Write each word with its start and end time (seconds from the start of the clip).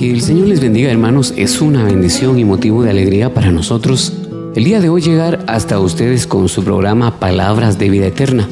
Que 0.00 0.10
el 0.10 0.22
Señor 0.22 0.48
les 0.48 0.62
bendiga 0.62 0.90
hermanos, 0.90 1.34
es 1.36 1.60
una 1.60 1.84
bendición 1.84 2.38
y 2.38 2.44
motivo 2.46 2.82
de 2.82 2.88
alegría 2.88 3.34
para 3.34 3.52
nosotros 3.52 4.14
el 4.54 4.64
día 4.64 4.80
de 4.80 4.88
hoy 4.88 5.02
llegar 5.02 5.44
hasta 5.46 5.78
ustedes 5.78 6.26
con 6.26 6.48
su 6.48 6.64
programa 6.64 7.20
Palabras 7.20 7.78
de 7.78 7.90
Vida 7.90 8.06
Eterna, 8.06 8.48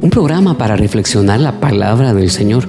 un 0.00 0.10
programa 0.10 0.56
para 0.58 0.76
reflexionar 0.76 1.40
la 1.40 1.58
palabra 1.58 2.14
del 2.14 2.30
Señor. 2.30 2.68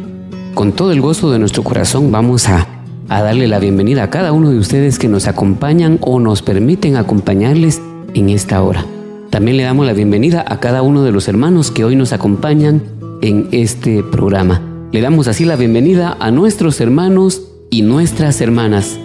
Con 0.55 0.71
todo 0.71 0.91
el 0.91 0.99
gozo 0.99 1.29
de 1.29 1.37
nuestro 1.37 1.61
corazón 1.61 2.11
vamos 2.11 2.49
a, 2.49 2.67
a 3.07 3.21
darle 3.21 3.47
la 3.47 3.59
bienvenida 3.59 4.01
a 4.01 4.09
cada 4.09 4.31
uno 4.31 4.49
de 4.49 4.57
ustedes 4.57 4.97
que 4.97 5.09
nos 5.09 5.27
acompañan 5.27 5.99
o 6.01 6.19
nos 6.19 6.41
permiten 6.41 6.95
acompañarles 6.95 7.83
en 8.15 8.29
esta 8.29 8.63
hora. 8.63 8.83
También 9.29 9.57
le 9.57 9.63
damos 9.63 9.85
la 9.85 9.93
bienvenida 9.93 10.43
a 10.47 10.59
cada 10.59 10.81
uno 10.81 11.03
de 11.03 11.11
los 11.11 11.27
hermanos 11.27 11.69
que 11.69 11.85
hoy 11.85 11.95
nos 11.95 12.13
acompañan 12.13 12.81
en 13.21 13.49
este 13.51 14.01
programa. 14.01 14.59
Le 14.91 15.01
damos 15.01 15.27
así 15.27 15.45
la 15.45 15.55
bienvenida 15.55 16.17
a 16.19 16.31
nuestros 16.31 16.81
hermanos 16.81 17.52
y 17.73 17.81
nuestras 17.81 18.39
hermanas. 18.39 18.99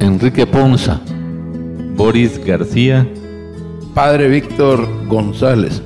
Enrique 0.00 0.44
Ponza, 0.44 1.00
Boris 1.94 2.44
García, 2.44 3.08
Padre 3.94 4.28
Víctor 4.28 4.88
González, 5.06 5.80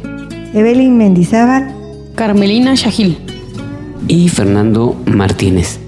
Evelyn 0.54 0.96
Mendizábal, 0.96 1.74
Carmelina 2.14 2.74
Shagil 2.74 3.18
y 4.08 4.30
Fernando 4.30 4.96
Martínez. 5.04 5.78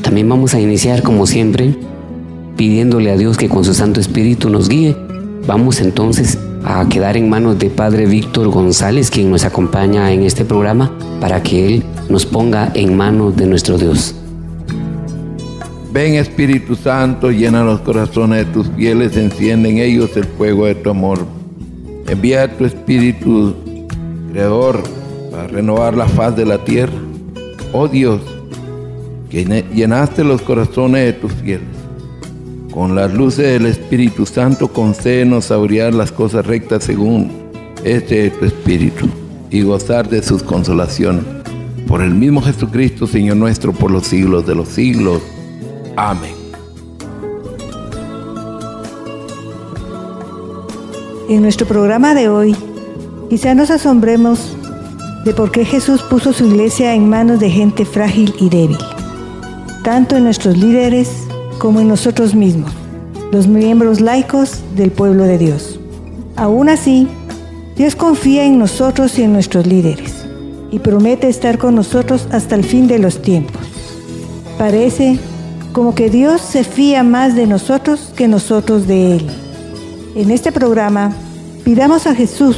También 0.00 0.30
vamos 0.30 0.54
a 0.54 0.60
iniciar 0.60 1.02
como 1.02 1.26
siempre 1.26 1.74
pidiéndole 2.56 3.10
a 3.10 3.18
Dios 3.18 3.36
que 3.36 3.50
con 3.50 3.66
su 3.66 3.74
Santo 3.74 4.00
Espíritu 4.00 4.48
nos 4.48 4.70
guíe. 4.70 4.96
Vamos 5.46 5.82
entonces 5.82 6.38
a 6.64 6.88
quedar 6.88 7.18
en 7.18 7.28
manos 7.28 7.58
de 7.58 7.68
Padre 7.68 8.06
Víctor 8.06 8.48
González, 8.48 9.10
quien 9.10 9.30
nos 9.30 9.44
acompaña 9.44 10.10
en 10.10 10.22
este 10.22 10.46
programa, 10.46 10.90
para 11.20 11.42
que 11.42 11.66
Él 11.66 11.84
nos 12.08 12.24
ponga 12.24 12.72
en 12.74 12.96
manos 12.96 13.36
de 13.36 13.44
nuestro 13.44 13.76
Dios. 13.76 14.14
Ven 15.92 16.14
Espíritu 16.14 16.76
Santo, 16.76 17.30
llena 17.30 17.64
los 17.64 17.80
corazones 17.80 18.46
de 18.46 18.52
tus 18.52 18.68
fieles, 18.70 19.16
enciende 19.16 19.70
en 19.70 19.78
ellos 19.78 20.16
el 20.16 20.24
fuego 20.24 20.66
de 20.66 20.74
tu 20.76 20.90
amor. 20.90 21.18
Envía 22.08 22.44
a 22.44 22.48
tu 22.48 22.64
Espíritu 22.64 23.54
Creador 24.32 24.82
para 25.30 25.46
renovar 25.48 25.96
la 25.96 26.06
faz 26.06 26.36
de 26.36 26.46
la 26.46 26.64
tierra. 26.64 26.92
Oh 27.72 27.88
Dios, 27.88 28.20
que 29.28 29.44
llenaste 29.74 30.24
los 30.24 30.42
corazones 30.42 31.04
de 31.06 31.12
tus 31.12 31.32
fieles. 31.32 31.66
Con 32.72 32.94
las 32.94 33.12
luces 33.12 33.46
del 33.46 33.66
Espíritu 33.66 34.26
Santo, 34.26 34.68
concédenos 34.68 35.46
saborear 35.46 35.92
las 35.92 36.12
cosas 36.12 36.46
rectas 36.46 36.84
según 36.84 37.30
este 37.84 38.26
es 38.26 38.38
tu 38.38 38.44
Espíritu 38.44 39.08
y 39.50 39.62
gozar 39.62 40.08
de 40.08 40.22
sus 40.22 40.42
consolaciones. 40.42 41.24
Por 41.88 42.02
el 42.02 42.14
mismo 42.14 42.40
Jesucristo, 42.40 43.06
Señor 43.06 43.36
nuestro, 43.36 43.72
por 43.72 43.90
los 43.90 44.06
siglos 44.06 44.46
de 44.46 44.54
los 44.54 44.68
siglos. 44.68 45.20
Amén. 45.96 46.34
En 51.28 51.42
nuestro 51.42 51.66
programa 51.66 52.14
de 52.14 52.28
hoy, 52.28 52.56
quizá 53.28 53.54
nos 53.54 53.70
asombremos 53.70 54.56
de 55.24 55.32
por 55.32 55.50
qué 55.50 55.64
Jesús 55.64 56.02
puso 56.02 56.32
su 56.32 56.46
iglesia 56.46 56.94
en 56.94 57.08
manos 57.08 57.38
de 57.38 57.50
gente 57.50 57.84
frágil 57.84 58.34
y 58.40 58.48
débil, 58.48 58.78
tanto 59.84 60.16
en 60.16 60.24
nuestros 60.24 60.56
líderes 60.56 61.26
como 61.58 61.80
en 61.80 61.88
nosotros 61.88 62.34
mismos, 62.34 62.72
los 63.30 63.46
miembros 63.46 64.00
laicos 64.00 64.60
del 64.74 64.90
pueblo 64.90 65.24
de 65.24 65.38
Dios. 65.38 65.78
Aún 66.36 66.68
así, 66.68 67.06
Dios 67.76 67.94
confía 67.94 68.44
en 68.44 68.58
nosotros 68.58 69.18
y 69.18 69.22
en 69.22 69.32
nuestros 69.32 69.66
líderes 69.66 70.24
y 70.70 70.78
promete 70.78 71.28
estar 71.28 71.58
con 71.58 71.74
nosotros 71.74 72.26
hasta 72.32 72.54
el 72.54 72.64
fin 72.64 72.88
de 72.88 72.98
los 72.98 73.22
tiempos. 73.22 73.60
Parece 74.58 75.18
como 75.72 75.94
que 75.94 76.10
Dios 76.10 76.40
se 76.40 76.64
fía 76.64 77.02
más 77.02 77.36
de 77.36 77.46
nosotros 77.46 78.12
que 78.16 78.28
nosotros 78.28 78.86
de 78.86 79.16
Él. 79.16 79.26
En 80.14 80.30
este 80.30 80.52
programa, 80.52 81.12
pidamos 81.64 82.06
a 82.06 82.14
Jesús 82.14 82.56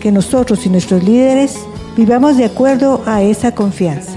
que 0.00 0.12
nosotros 0.12 0.64
y 0.66 0.68
nuestros 0.68 1.02
líderes 1.02 1.58
vivamos 1.96 2.36
de 2.36 2.44
acuerdo 2.44 3.02
a 3.06 3.22
esa 3.22 3.54
confianza. 3.54 4.12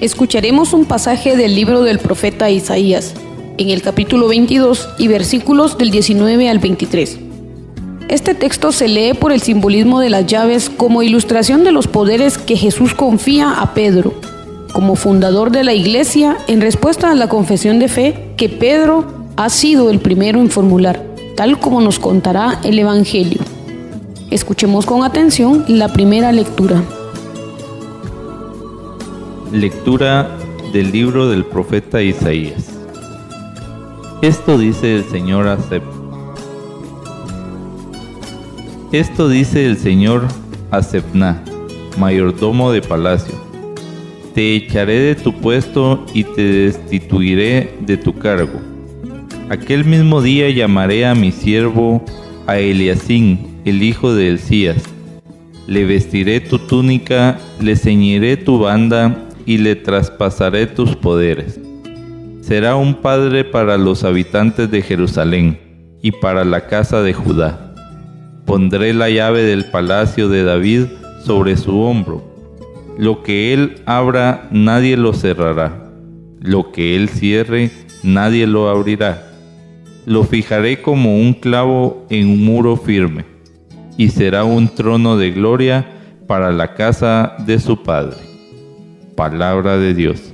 Escucharemos 0.00 0.72
un 0.72 0.84
pasaje 0.84 1.36
del 1.36 1.54
libro 1.54 1.82
del 1.82 1.98
profeta 1.98 2.50
Isaías, 2.50 3.14
en 3.56 3.70
el 3.70 3.80
capítulo 3.80 4.28
22 4.28 4.88
y 4.98 5.08
versículos 5.08 5.78
del 5.78 5.90
19 5.90 6.48
al 6.50 6.58
23. 6.58 7.25
Este 8.08 8.34
texto 8.34 8.70
se 8.70 8.86
lee 8.86 9.14
por 9.14 9.32
el 9.32 9.40
simbolismo 9.40 9.98
de 9.98 10.10
las 10.10 10.26
llaves 10.26 10.70
como 10.70 11.02
ilustración 11.02 11.64
de 11.64 11.72
los 11.72 11.88
poderes 11.88 12.38
que 12.38 12.56
Jesús 12.56 12.94
confía 12.94 13.60
a 13.60 13.74
Pedro, 13.74 14.14
como 14.72 14.94
fundador 14.94 15.50
de 15.50 15.64
la 15.64 15.74
iglesia 15.74 16.36
en 16.46 16.60
respuesta 16.60 17.10
a 17.10 17.14
la 17.16 17.28
confesión 17.28 17.80
de 17.80 17.88
fe 17.88 18.28
que 18.36 18.48
Pedro 18.48 19.04
ha 19.36 19.48
sido 19.48 19.90
el 19.90 19.98
primero 19.98 20.40
en 20.40 20.50
formular, 20.50 21.02
tal 21.36 21.58
como 21.58 21.80
nos 21.80 21.98
contará 21.98 22.60
el 22.62 22.78
Evangelio. 22.78 23.40
Escuchemos 24.30 24.86
con 24.86 25.02
atención 25.04 25.64
la 25.68 25.88
primera 25.92 26.30
lectura. 26.32 26.82
lectura 29.52 30.28
del 30.72 30.90
libro 30.92 31.28
del 31.28 31.44
profeta 31.44 32.02
Isaías. 32.02 32.66
Esto 34.22 34.58
dice 34.58 34.96
el 34.96 35.04
Señor 35.08 35.46
a 35.48 35.56
Sep- 35.56 35.95
Esto 38.92 39.28
dice 39.28 39.66
el 39.66 39.76
Señor 39.78 40.28
a 40.70 40.80
mayordomo 41.98 42.70
de 42.70 42.80
palacio. 42.80 43.34
Te 44.32 44.54
echaré 44.54 45.00
de 45.00 45.14
tu 45.16 45.32
puesto 45.32 46.06
y 46.14 46.22
te 46.22 46.42
destituiré 46.42 47.74
de 47.80 47.96
tu 47.96 48.16
cargo. 48.16 48.60
Aquel 49.50 49.84
mismo 49.84 50.22
día 50.22 50.50
llamaré 50.50 51.04
a 51.04 51.16
mi 51.16 51.32
siervo 51.32 52.04
a 52.46 52.58
Eliasín, 52.58 53.60
el 53.64 53.82
hijo 53.82 54.14
de 54.14 54.28
Elías. 54.28 54.82
Le 55.66 55.84
vestiré 55.84 56.40
tu 56.40 56.60
túnica, 56.60 57.38
le 57.60 57.74
ceñiré 57.74 58.36
tu 58.36 58.60
banda 58.60 59.26
y 59.46 59.58
le 59.58 59.74
traspasaré 59.74 60.66
tus 60.66 60.94
poderes. 60.94 61.58
Será 62.40 62.76
un 62.76 62.94
padre 62.94 63.42
para 63.42 63.76
los 63.78 64.04
habitantes 64.04 64.70
de 64.70 64.80
Jerusalén 64.80 65.58
y 66.02 66.12
para 66.12 66.44
la 66.44 66.68
casa 66.68 67.02
de 67.02 67.12
Judá. 67.12 67.65
Pondré 68.46 68.94
la 68.94 69.10
llave 69.10 69.42
del 69.42 69.64
palacio 69.64 70.28
de 70.28 70.44
David 70.44 70.84
sobre 71.24 71.56
su 71.56 71.80
hombro. 71.80 72.22
Lo 72.96 73.24
que 73.24 73.52
él 73.52 73.82
abra, 73.86 74.48
nadie 74.52 74.96
lo 74.96 75.12
cerrará. 75.12 75.90
Lo 76.40 76.70
que 76.70 76.94
él 76.94 77.08
cierre, 77.08 77.72
nadie 78.04 78.46
lo 78.46 78.68
abrirá. 78.68 79.26
Lo 80.06 80.22
fijaré 80.22 80.80
como 80.80 81.18
un 81.18 81.34
clavo 81.34 82.06
en 82.08 82.28
un 82.28 82.44
muro 82.44 82.76
firme, 82.76 83.24
y 83.96 84.10
será 84.10 84.44
un 84.44 84.68
trono 84.68 85.16
de 85.16 85.32
gloria 85.32 85.84
para 86.28 86.52
la 86.52 86.74
casa 86.74 87.34
de 87.44 87.58
su 87.58 87.82
Padre. 87.82 88.16
Palabra 89.16 89.76
de 89.76 89.92
Dios. 89.92 90.32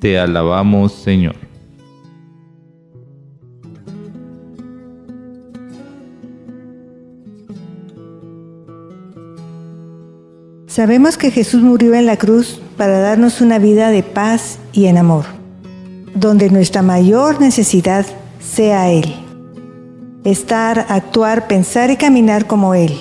Te 0.00 0.18
alabamos, 0.18 0.92
Señor. 0.92 1.43
Sabemos 10.74 11.16
que 11.16 11.30
Jesús 11.30 11.62
murió 11.62 11.94
en 11.94 12.04
la 12.04 12.16
cruz 12.16 12.60
para 12.76 12.98
darnos 12.98 13.40
una 13.40 13.60
vida 13.60 13.90
de 13.90 14.02
paz 14.02 14.58
y 14.72 14.86
en 14.86 14.98
amor. 14.98 15.24
donde 16.16 16.50
nuestra 16.50 16.82
mayor 16.82 17.40
necesidad 17.40 18.04
sea 18.40 18.90
Él. 18.90 19.14
Estar, 20.24 20.86
actuar, 20.88 21.46
pensar 21.46 21.92
y 21.92 21.96
caminar 21.96 22.48
como 22.48 22.74
Él. 22.74 22.92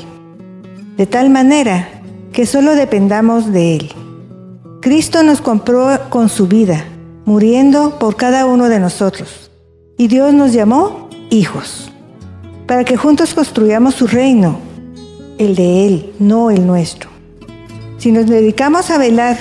De 0.98 1.08
tal 1.08 1.32
manera 1.32 1.90
que 2.32 2.46
solo 2.46 2.76
dependamos 2.76 3.52
de 3.52 3.78
Él. 3.78 3.92
Cristo 4.80 5.24
nos 5.24 5.42
compró 5.42 5.90
con 6.10 6.30
su 6.30 6.48
vida, 6.48 6.86
muriendo 7.26 7.98
por 7.98 8.18
cada 8.18 8.46
uno 8.46 8.70
de 8.70 8.80
nosotros. 8.80 9.50
Y 9.98 10.08
Dios 10.10 10.32
nos 10.32 10.54
llamó 10.54 11.10
hijos, 11.32 11.92
para 12.68 12.84
que 12.84 12.98
juntos 12.98 13.34
construyamos 13.34 13.96
su 13.96 14.06
reino, 14.06 14.60
el 15.40 15.56
de 15.56 15.88
Él, 15.88 16.14
no 16.20 16.52
el 16.52 16.68
nuestro. 16.68 17.13
Si 18.04 18.12
nos 18.12 18.28
dedicamos 18.28 18.92
a 18.92 18.98
velar 18.98 19.38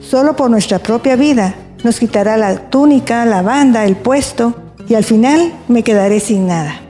solo 0.00 0.34
por 0.34 0.50
nuestra 0.50 0.80
propia 0.80 1.14
vida, 1.14 1.54
nos 1.84 2.00
quitará 2.00 2.36
la 2.36 2.68
túnica, 2.68 3.24
la 3.24 3.42
banda, 3.42 3.84
el 3.84 3.94
puesto, 3.94 4.56
y 4.88 4.94
al 4.94 5.04
final 5.04 5.52
me 5.68 5.84
quedaré 5.84 6.18
sin 6.18 6.48
nada. 6.48 6.80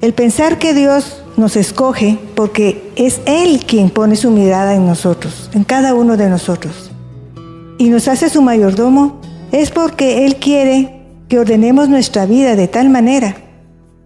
El 0.00 0.14
pensar 0.14 0.58
que 0.58 0.74
Dios 0.74 1.22
nos 1.36 1.54
escoge 1.54 2.18
porque 2.34 2.90
es 2.96 3.20
Él 3.24 3.64
quien 3.64 3.90
pone 3.90 4.16
su 4.16 4.32
mirada 4.32 4.74
en 4.74 4.84
nosotros, 4.84 5.48
en 5.54 5.62
cada 5.62 5.94
uno 5.94 6.16
de 6.16 6.28
nosotros, 6.28 6.90
y 7.78 7.88
nos 7.88 8.08
hace 8.08 8.30
su 8.30 8.42
mayordomo, 8.42 9.20
es 9.52 9.70
porque 9.70 10.26
Él 10.26 10.38
quiere 10.40 11.04
que 11.28 11.38
ordenemos 11.38 11.88
nuestra 11.88 12.26
vida 12.26 12.56
de 12.56 12.66
tal 12.66 12.90
manera 12.90 13.36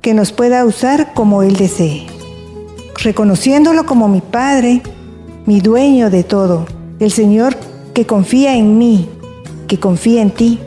que 0.02 0.12
nos 0.12 0.32
pueda 0.32 0.66
usar 0.66 1.14
como 1.14 1.42
Él 1.42 1.56
desee, 1.56 2.04
reconociéndolo 3.02 3.86
como 3.86 4.06
mi 4.06 4.20
Padre, 4.20 4.82
mi 5.46 5.60
dueño 5.60 6.10
de 6.10 6.24
todo, 6.24 6.66
el 6.98 7.12
Señor 7.12 7.56
que 7.94 8.04
confía 8.04 8.56
en 8.56 8.78
mí, 8.78 9.08
que 9.68 9.78
confía 9.78 10.20
en 10.20 10.32
ti, 10.32 10.58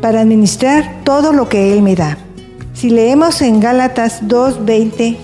para 0.00 0.22
administrar 0.22 1.02
todo 1.04 1.34
lo 1.34 1.50
que 1.50 1.74
Él 1.74 1.82
me 1.82 1.94
da. 1.94 2.16
Si 2.72 2.88
leemos 2.88 3.42
en 3.42 3.60
Gálatas 3.60 4.22
2.20, 4.22 5.18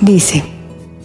dice, 0.00 0.42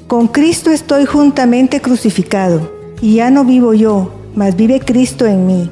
Con 0.07 0.27
Cristo 0.27 0.71
estoy 0.71 1.05
juntamente 1.05 1.81
crucificado, 1.81 2.71
y 2.99 3.15
ya 3.15 3.29
no 3.29 3.45
vivo 3.45 3.75
yo, 3.75 4.11
mas 4.35 4.55
vive 4.55 4.79
Cristo 4.79 5.27
en 5.27 5.45
mí. 5.45 5.69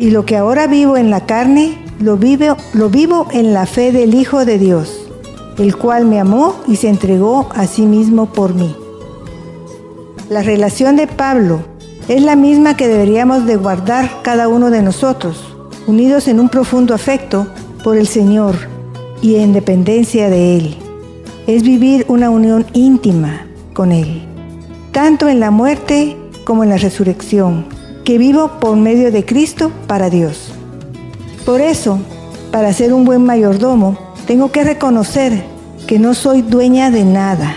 Y 0.00 0.10
lo 0.10 0.26
que 0.26 0.36
ahora 0.36 0.66
vivo 0.66 0.96
en 0.96 1.10
la 1.10 1.26
carne, 1.26 1.78
lo 2.00 2.16
vivo, 2.16 2.56
lo 2.72 2.90
vivo 2.90 3.28
en 3.30 3.54
la 3.54 3.66
fe 3.66 3.92
del 3.92 4.14
Hijo 4.14 4.44
de 4.44 4.58
Dios, 4.58 5.06
el 5.58 5.76
cual 5.76 6.06
me 6.06 6.18
amó 6.18 6.56
y 6.66 6.74
se 6.74 6.88
entregó 6.88 7.48
a 7.54 7.68
sí 7.68 7.82
mismo 7.82 8.26
por 8.26 8.52
mí. 8.52 8.74
La 10.30 10.42
relación 10.42 10.96
de 10.96 11.06
Pablo 11.06 11.60
es 12.08 12.22
la 12.22 12.34
misma 12.34 12.78
que 12.78 12.88
deberíamos 12.88 13.44
de 13.44 13.56
guardar 13.56 14.22
cada 14.22 14.48
uno 14.48 14.70
de 14.70 14.80
nosotros, 14.80 15.54
unidos 15.86 16.28
en 16.28 16.40
un 16.40 16.48
profundo 16.48 16.94
afecto 16.94 17.46
por 17.82 17.98
el 17.98 18.06
Señor 18.06 18.56
y 19.20 19.36
en 19.36 19.52
dependencia 19.52 20.30
de 20.30 20.56
Él. 20.56 20.76
Es 21.46 21.62
vivir 21.62 22.06
una 22.08 22.30
unión 22.30 22.64
íntima 22.72 23.46
con 23.74 23.92
Él, 23.92 24.22
tanto 24.92 25.28
en 25.28 25.40
la 25.40 25.50
muerte 25.50 26.16
como 26.44 26.64
en 26.64 26.70
la 26.70 26.78
resurrección, 26.78 27.66
que 28.02 28.16
vivo 28.16 28.52
por 28.60 28.76
medio 28.76 29.12
de 29.12 29.26
Cristo 29.26 29.70
para 29.86 30.08
Dios. 30.08 30.54
Por 31.44 31.60
eso, 31.60 31.98
para 32.50 32.72
ser 32.72 32.94
un 32.94 33.04
buen 33.04 33.26
mayordomo, 33.26 33.98
tengo 34.26 34.50
que 34.50 34.64
reconocer 34.64 35.44
que 35.86 35.98
no 35.98 36.14
soy 36.14 36.40
dueña 36.40 36.90
de 36.90 37.04
nada 37.04 37.56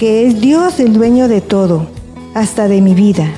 que 0.00 0.26
es 0.26 0.40
Dios 0.40 0.80
el 0.80 0.94
dueño 0.94 1.28
de 1.28 1.42
todo, 1.42 1.86
hasta 2.32 2.68
de 2.68 2.80
mi 2.80 2.94
vida, 2.94 3.30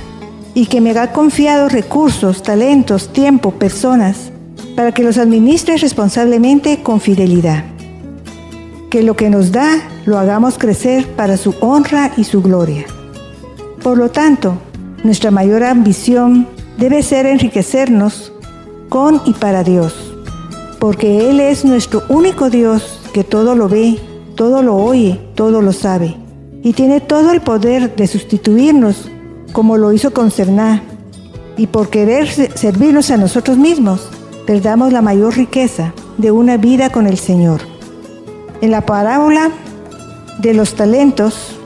y 0.55 0.67
que 0.67 0.81
me 0.81 0.97
ha 0.97 1.13
confiado 1.13 1.69
recursos, 1.69 2.45
talentos, 2.45 3.13
tiempo, 3.13 3.51
personas, 3.51 4.31
para 4.77 4.93
que 4.93 5.03
los 5.03 5.19
administre 5.19 5.77
responsablemente 5.77 6.81
con 6.81 7.01
fidelidad. 7.01 7.65
Que 8.91 9.03
lo 9.03 9.17
que 9.17 9.29
nos 9.29 9.51
da 9.51 9.83
lo 10.07 10.21
hagamos 10.21 10.57
crecer 10.57 11.05
para 11.17 11.37
su 11.37 11.53
honra 11.59 12.13
y 12.17 12.23
su 12.23 12.43
gloria. 12.43 12.85
Por 13.83 13.99
lo 13.99 14.13
tanto, 14.13 14.57
nuestra 15.03 15.33
mayor 15.33 15.65
ambición 15.65 16.47
debe 16.79 17.03
ser 17.03 17.27
enriquecernos 17.27 18.33
con 18.89 19.21
y 19.25 19.33
para 19.33 19.65
Dios, 19.65 20.15
porque 20.79 21.29
Él 21.29 21.41
es 21.41 21.65
nuestro 21.65 22.05
único 22.09 22.51
Dios 22.51 23.01
que 23.13 23.25
todo 23.25 23.57
lo 23.57 23.69
ve, 23.69 23.99
todo 24.37 24.63
lo 24.63 24.77
oye, 24.77 25.21
todo 25.35 25.61
lo 25.61 25.73
sabe 25.73 26.22
y 26.63 26.73
tiene 26.73 27.01
todo 27.01 27.33
el 27.33 27.41
poder 27.41 27.95
de 27.97 28.07
sustituirnos 28.07 29.09
como 29.53 29.77
lo 29.77 29.93
hizo 29.93 30.13
con 30.13 30.31
Cerná. 30.31 30.83
Y 31.57 31.67
por 31.67 31.91
querer 31.91 32.29
servirnos 32.29 33.11
a 33.11 33.17
nosotros 33.17 33.59
mismos, 33.59 34.09
perdamos 34.47 34.93
la 34.93 35.03
mayor 35.03 35.37
riqueza 35.37 35.93
de 36.19 36.31
una 36.31 36.57
vida 36.57 36.91
con 36.91 37.07
el 37.07 37.19
Señor. 37.19 37.61
En 38.61 38.71
la 38.71 38.87
parábola 38.87 39.51
de 40.39 40.55
los 40.55 40.75
talentos, 40.75 41.59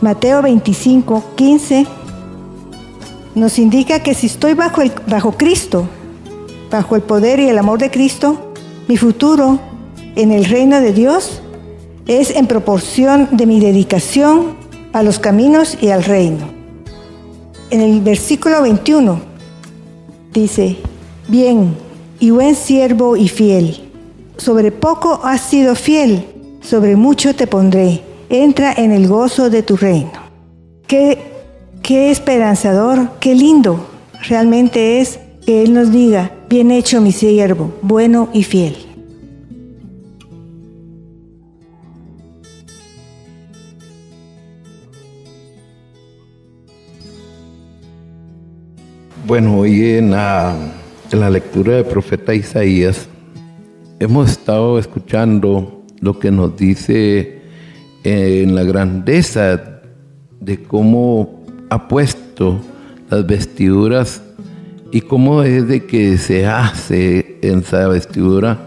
Mateo 0.00 0.42
25, 0.42 1.24
15, 1.34 1.86
nos 3.34 3.58
indica 3.58 4.00
que 4.00 4.14
si 4.14 4.26
estoy 4.26 4.54
bajo, 4.54 4.82
el, 4.82 4.92
bajo 5.08 5.32
Cristo, 5.32 5.88
bajo 6.70 6.94
el 6.94 7.02
poder 7.02 7.40
y 7.40 7.48
el 7.48 7.58
amor 7.58 7.78
de 7.78 7.90
Cristo, 7.90 8.52
mi 8.86 8.96
futuro 8.96 9.58
en 10.14 10.30
el 10.30 10.44
reino 10.44 10.80
de 10.80 10.92
Dios 10.92 11.40
es 12.06 12.30
en 12.30 12.46
proporción 12.46 13.28
de 13.32 13.46
mi 13.46 13.60
dedicación 13.60 14.56
a 14.92 15.02
los 15.02 15.18
caminos 15.18 15.78
y 15.80 15.88
al 15.88 16.04
reino. 16.04 16.46
En 17.70 17.80
el 17.80 18.00
versículo 18.00 18.62
21 18.62 19.20
dice, 20.32 20.76
bien 21.28 21.74
y 22.20 22.30
buen 22.30 22.54
siervo 22.54 23.16
y 23.16 23.28
fiel, 23.28 23.90
sobre 24.36 24.70
poco 24.70 25.20
has 25.24 25.40
sido 25.40 25.74
fiel, 25.74 26.24
sobre 26.60 26.96
mucho 26.96 27.34
te 27.34 27.46
pondré, 27.46 28.02
entra 28.28 28.72
en 28.72 28.92
el 28.92 29.08
gozo 29.08 29.50
de 29.50 29.62
tu 29.62 29.76
reino. 29.76 30.12
Qué, 30.86 31.18
qué 31.82 32.10
esperanzador, 32.10 33.10
qué 33.20 33.34
lindo 33.34 33.94
realmente 34.28 35.00
es 35.00 35.18
que 35.44 35.62
Él 35.62 35.72
nos 35.72 35.90
diga, 35.90 36.32
bien 36.48 36.70
hecho 36.70 37.00
mi 37.00 37.12
siervo, 37.12 37.72
bueno 37.82 38.28
y 38.32 38.42
fiel. 38.42 38.76
Bueno, 49.26 49.60
hoy 49.60 49.82
en 49.92 50.10
la, 50.10 50.54
lectura 51.10 51.76
del 51.76 51.86
profeta 51.86 52.34
Isaías 52.34 53.08
hemos 53.98 54.32
estado 54.32 54.78
escuchando 54.78 55.82
lo 56.00 56.18
que 56.18 56.30
nos 56.30 56.54
dice 56.58 57.40
en 58.02 58.54
la 58.54 58.64
grandeza 58.64 59.80
de 60.40 60.62
cómo 60.62 61.42
ha 61.70 61.88
puesto 61.88 62.60
las 63.08 63.26
vestiduras 63.26 64.20
y 64.92 65.00
cómo 65.00 65.42
es 65.42 65.68
de 65.68 65.86
que 65.86 66.18
se 66.18 66.44
hace 66.44 67.38
en 67.40 67.60
esa 67.60 67.88
vestidura 67.88 68.58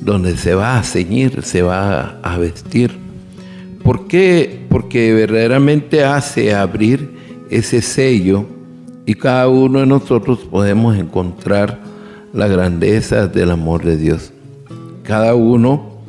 donde 0.00 0.38
se 0.38 0.54
va 0.54 0.78
a 0.78 0.82
ceñir, 0.84 1.42
se 1.42 1.60
va 1.60 2.18
a 2.22 2.38
vestir. 2.38 2.92
¿Por 3.84 4.08
qué? 4.08 4.64
Porque 4.70 5.12
verdaderamente 5.12 6.02
hace 6.02 6.54
abrir 6.54 7.46
ese 7.50 7.82
sello 7.82 8.57
y 9.08 9.14
cada 9.14 9.48
uno 9.48 9.80
de 9.80 9.86
nosotros 9.86 10.40
podemos 10.40 10.94
encontrar 10.98 11.80
la 12.34 12.46
grandeza 12.46 13.26
del 13.26 13.52
amor 13.52 13.82
de 13.82 13.96
Dios. 13.96 14.34
Cada 15.02 15.34
uno, 15.34 16.02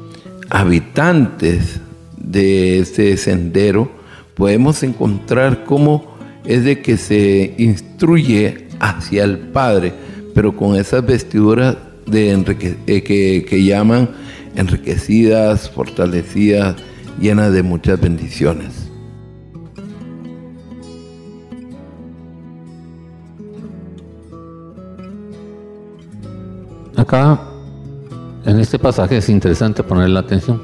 habitantes 0.49 1.79
de 2.17 2.79
ese 2.79 3.15
sendero, 3.15 3.89
podemos 4.35 4.83
encontrar 4.83 5.63
cómo 5.63 6.13
es 6.43 6.65
de 6.65 6.81
que 6.81 6.97
se 6.97 7.55
instruye 7.57 8.67
hacia 8.81 9.23
el 9.23 9.37
Padre, 9.37 9.93
pero 10.35 10.53
con 10.53 10.75
esas 10.75 11.05
vestiduras 11.05 11.77
eh, 12.11 13.45
que 13.47 13.63
llaman 13.63 14.09
enriquecidas, 14.57 15.69
fortalecidas, 15.69 16.75
llenas 17.17 17.53
de 17.53 17.63
muchas 17.63 17.97
bendiciones. 18.01 18.88
Acá, 27.09 27.41
en 28.45 28.59
este 28.59 28.77
pasaje 28.77 29.17
es 29.17 29.29
interesante 29.29 29.81
poner 29.81 30.11
la 30.11 30.19
atención. 30.19 30.61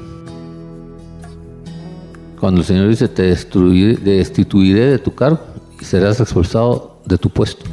Cuando 2.38 2.60
el 2.60 2.64
Señor 2.64 2.88
dice, 2.88 3.08
te 3.08 3.24
destituiré 3.24 4.86
de 4.92 4.98
tu 5.00 5.12
cargo 5.12 5.40
y 5.80 5.84
serás 5.84 6.20
expulsado 6.20 7.00
de 7.04 7.18
tu 7.18 7.30
puesto. 7.30 7.64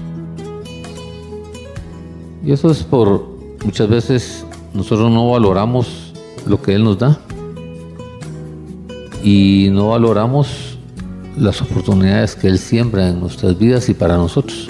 Y 2.43 2.51
eso 2.51 2.71
es 2.71 2.81
por, 2.81 3.27
muchas 3.63 3.87
veces 3.87 4.43
nosotros 4.73 5.11
no 5.11 5.29
valoramos 5.29 6.11
lo 6.47 6.59
que 6.59 6.73
Él 6.73 6.83
nos 6.83 6.97
da 6.97 7.19
y 9.21 9.69
no 9.71 9.89
valoramos 9.89 10.79
las 11.37 11.61
oportunidades 11.61 12.35
que 12.35 12.47
Él 12.47 12.57
siembra 12.57 13.07
en 13.07 13.19
nuestras 13.19 13.55
vidas 13.55 13.87
y 13.89 13.93
para 13.93 14.17
nosotros. 14.17 14.67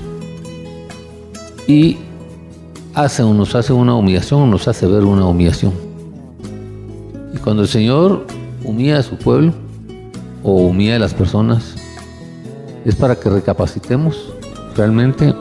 Y 1.69 1.99
hace 2.93 3.23
o 3.23 3.33
nos 3.33 3.55
hace 3.55 3.73
una 3.73 3.95
humillación 3.95 4.41
o 4.41 4.47
nos 4.47 4.67
hace 4.67 4.85
ver 4.85 5.03
una 5.03 5.25
humillación. 5.25 5.73
Y 7.33 7.37
cuando 7.37 7.63
el 7.63 7.67
Señor 7.67 8.25
humilla 8.63 8.99
a 8.99 9.03
su 9.03 9.17
pueblo 9.17 9.53
o 10.43 10.53
humilla 10.67 10.97
a 10.97 10.99
las 10.99 11.13
personas, 11.13 11.75
es 12.85 12.95
para 12.95 13.15
que 13.15 13.29
recapacitemos 13.29 14.33
realmente 14.75 15.33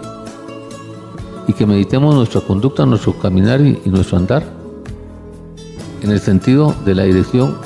y 1.48 1.52
que 1.52 1.66
meditemos 1.66 2.14
nuestra 2.14 2.40
conducta, 2.40 2.86
nuestro 2.86 3.18
caminar 3.18 3.60
y, 3.60 3.80
nuestro 3.86 4.16
andar 4.16 4.44
en 6.02 6.10
el 6.10 6.20
sentido 6.20 6.74
de 6.84 6.94
la 6.94 7.04
dirección, 7.04 7.58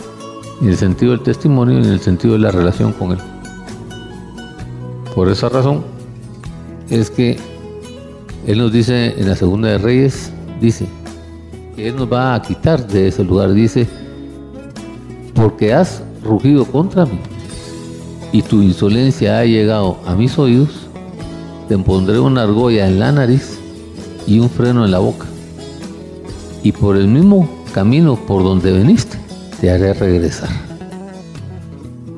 en 0.63 0.69
el 0.69 0.77
sentido 0.77 1.13
del 1.13 1.23
testimonio 1.23 1.79
y 1.79 1.83
en 1.85 1.93
el 1.93 2.01
sentido 2.01 2.35
de 2.35 2.41
la 2.41 2.51
relación 2.51 2.93
con 2.93 3.13
Él. 3.13 3.19
Por 5.15 5.29
esa 5.29 5.49
razón 5.49 5.85
es 6.91 7.11
que 7.11 7.39
Él 8.47 8.59
nos 8.59 8.73
dice 8.73 9.15
en 9.19 9.29
la 9.29 9.35
segunda 9.35 9.69
de 9.69 9.79
Reyes, 9.79 10.31
dice, 10.61 10.87
que 11.75 11.89
Él 11.89 11.97
nos 11.97 12.11
va 12.11 12.35
a 12.35 12.43
quitar 12.43 12.87
de 12.87 13.09
ese 13.09 13.25
lugar, 13.25 13.53
dice, 13.53 13.89
porque 15.35 15.75
has 15.75 16.03
rugido 16.23 16.65
contra 16.65 17.05
mí 17.05 17.19
y 18.33 18.43
tu 18.43 18.63
insolencia 18.63 19.39
ha 19.39 19.45
llegado 19.45 19.99
a 20.07 20.15
mis 20.15 20.39
oídos, 20.39 20.89
te 21.69 21.77
pondré 21.79 22.21
una 22.21 22.43
argolla 22.43 22.87
en 22.87 22.99
la 22.99 23.11
nariz 23.11 23.59
y 24.27 24.39
un 24.39 24.49
freno 24.49 24.85
en 24.85 24.91
la 24.91 24.99
boca. 24.99 25.27
Y 26.63 26.73
por 26.73 26.97
el 26.97 27.09
mismo 27.09 27.49
camino 27.73 28.17
por 28.17 28.43
donde 28.43 28.73
veniste, 28.73 29.19
te 29.61 29.71
haré 29.71 29.93
regresar. 29.95 30.51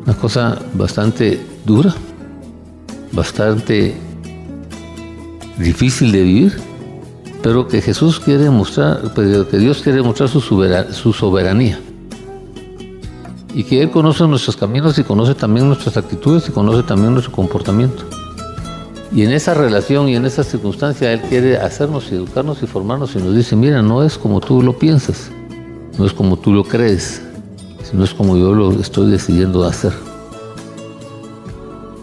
Una 0.04 0.14
cosa 0.14 0.58
bastante 0.74 1.40
dura, 1.64 1.94
bastante 3.12 3.94
difícil 5.58 6.12
de 6.12 6.22
vivir, 6.22 6.56
pero 7.42 7.68
que 7.68 7.80
Jesús 7.80 8.20
quiere 8.20 8.50
mostrar, 8.50 9.12
que 9.14 9.58
Dios 9.58 9.82
quiere 9.82 10.02
mostrar 10.02 10.28
su, 10.28 10.40
su 10.40 11.12
soberanía. 11.12 11.80
Y 13.54 13.64
que 13.64 13.82
Él 13.82 13.90
conoce 13.90 14.26
nuestros 14.26 14.56
caminos 14.56 14.98
y 14.98 15.04
conoce 15.04 15.34
también 15.34 15.66
nuestras 15.66 15.96
actitudes 15.96 16.48
y 16.48 16.52
conoce 16.52 16.82
también 16.82 17.12
nuestro 17.12 17.32
comportamiento. 17.32 18.04
Y 19.10 19.22
en 19.22 19.32
esa 19.32 19.54
relación 19.54 20.08
y 20.08 20.16
en 20.16 20.26
esa 20.26 20.44
circunstancia 20.44 21.12
Él 21.12 21.22
quiere 21.22 21.56
hacernos 21.56 22.12
y 22.12 22.16
educarnos 22.16 22.62
y 22.62 22.66
formarnos 22.66 23.14
y 23.14 23.18
nos 23.18 23.34
dice, 23.34 23.56
mira, 23.56 23.80
no 23.82 24.02
es 24.02 24.18
como 24.18 24.40
tú 24.40 24.62
lo 24.62 24.78
piensas, 24.78 25.30
no 25.98 26.04
es 26.04 26.12
como 26.12 26.36
tú 26.36 26.52
lo 26.52 26.64
crees, 26.64 27.22
sino 27.82 28.04
es 28.04 28.12
como 28.12 28.36
yo 28.36 28.54
lo 28.54 28.70
estoy 28.78 29.10
decidiendo 29.10 29.64
hacer. 29.64 29.92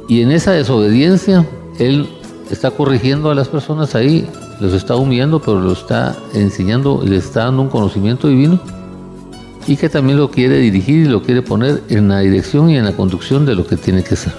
Y 0.07 0.21
en 0.21 0.31
esa 0.31 0.51
desobediencia 0.51 1.45
Él 1.77 2.09
está 2.51 2.71
corrigiendo 2.71 3.31
a 3.31 3.35
las 3.35 3.47
personas 3.47 3.95
ahí, 3.95 4.27
los 4.59 4.73
está 4.73 4.95
humillando, 4.95 5.39
pero 5.41 5.59
lo 5.59 5.73
está 5.73 6.15
enseñando, 6.33 7.01
les 7.03 7.25
está 7.25 7.45
dando 7.45 7.63
un 7.63 7.69
conocimiento 7.69 8.27
divino 8.27 8.59
y 9.67 9.77
que 9.77 9.89
también 9.89 10.17
lo 10.17 10.29
quiere 10.29 10.59
dirigir 10.59 11.05
y 11.05 11.09
lo 11.09 11.23
quiere 11.23 11.41
poner 11.41 11.81
en 11.89 12.07
la 12.07 12.19
dirección 12.19 12.69
y 12.69 12.77
en 12.77 12.85
la 12.85 12.93
conducción 12.93 13.45
de 13.45 13.55
lo 13.55 13.65
que 13.65 13.77
tiene 13.77 14.03
que 14.03 14.15
ser. 14.15 14.33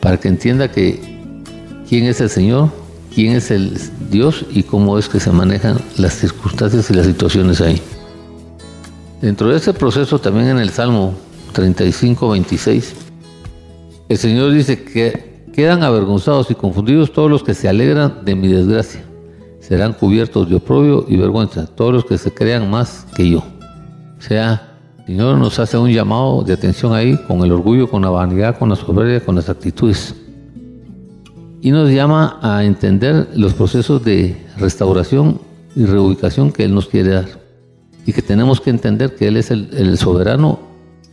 Para 0.00 0.18
que 0.18 0.28
entienda 0.28 0.70
que 0.70 1.00
quién 1.88 2.06
es 2.06 2.20
el 2.20 2.28
Señor, 2.28 2.70
quién 3.14 3.36
es 3.36 3.50
el 3.50 3.78
Dios 4.10 4.44
y 4.50 4.64
cómo 4.64 4.98
es 4.98 5.08
que 5.08 5.20
se 5.20 5.30
manejan 5.30 5.78
las 5.96 6.14
circunstancias 6.14 6.90
y 6.90 6.94
las 6.94 7.06
situaciones 7.06 7.60
ahí. 7.60 7.80
Dentro 9.20 9.48
de 9.48 9.58
ese 9.58 9.74
proceso 9.74 10.18
también 10.18 10.48
en 10.48 10.58
el 10.58 10.70
Salmo 10.70 11.14
35, 11.52 12.30
26, 12.30 12.94
el 14.08 14.18
Señor 14.18 14.52
dice 14.52 14.82
que 14.82 15.29
quedan 15.52 15.82
avergonzados 15.82 16.50
y 16.50 16.54
confundidos 16.54 17.12
todos 17.12 17.30
los 17.30 17.42
que 17.42 17.54
se 17.54 17.68
alegran 17.68 18.24
de 18.24 18.34
mi 18.34 18.48
desgracia. 18.48 19.02
Serán 19.60 19.92
cubiertos 19.92 20.48
de 20.48 20.56
oprobio 20.56 21.04
y 21.08 21.16
vergüenza, 21.16 21.66
todos 21.66 21.92
los 21.92 22.04
que 22.04 22.18
se 22.18 22.32
crean 22.32 22.70
más 22.70 23.06
que 23.14 23.30
yo. 23.30 23.38
O 23.38 24.22
sea, 24.22 24.78
el 24.98 25.06
Señor 25.06 25.38
nos 25.38 25.58
hace 25.58 25.76
un 25.78 25.90
llamado 25.90 26.42
de 26.42 26.52
atención 26.52 26.92
ahí 26.92 27.16
con 27.26 27.44
el 27.44 27.52
orgullo, 27.52 27.88
con 27.88 28.02
la 28.02 28.10
vanidad, 28.10 28.58
con 28.58 28.68
la 28.68 28.76
soberbia, 28.76 29.24
con 29.24 29.34
las 29.34 29.48
actitudes 29.48 30.14
y 31.62 31.70
nos 31.70 31.90
llama 31.90 32.38
a 32.42 32.64
entender 32.64 33.28
los 33.34 33.52
procesos 33.54 34.02
de 34.02 34.36
restauración 34.56 35.40
y 35.76 35.84
reubicación 35.84 36.52
que 36.52 36.64
Él 36.64 36.74
nos 36.74 36.86
quiere 36.86 37.10
dar. 37.10 37.28
Y 38.06 38.12
que 38.12 38.22
tenemos 38.22 38.60
que 38.60 38.70
entender 38.70 39.14
que 39.14 39.28
Él 39.28 39.36
es 39.36 39.50
el, 39.50 39.98
soberano 39.98 40.58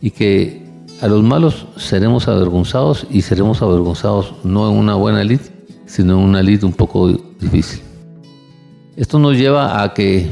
y 0.00 0.10
que 0.10 0.66
a 1.00 1.08
los 1.08 1.22
malos 1.22 1.66
seremos 1.76 2.28
avergonzados 2.28 3.06
y 3.10 3.22
seremos 3.22 3.62
avergonzados 3.62 4.34
no 4.44 4.70
en 4.70 4.76
una 4.76 4.94
buena 4.94 5.22
lid, 5.24 5.40
sino 5.86 6.14
en 6.14 6.24
una 6.24 6.42
lid 6.42 6.64
un 6.64 6.72
poco 6.72 7.08
difícil. 7.40 7.80
Esto 8.96 9.18
nos 9.18 9.36
lleva 9.36 9.82
a 9.82 9.94
que 9.94 10.28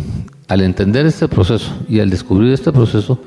al 0.49 0.61
entender 0.61 1.07
este 1.07 1.29
proceso 1.29 1.73
y 1.89 2.01
al 2.01 2.11
descubrir 2.11 2.53
este 2.53 2.73
proceso, 2.73 3.21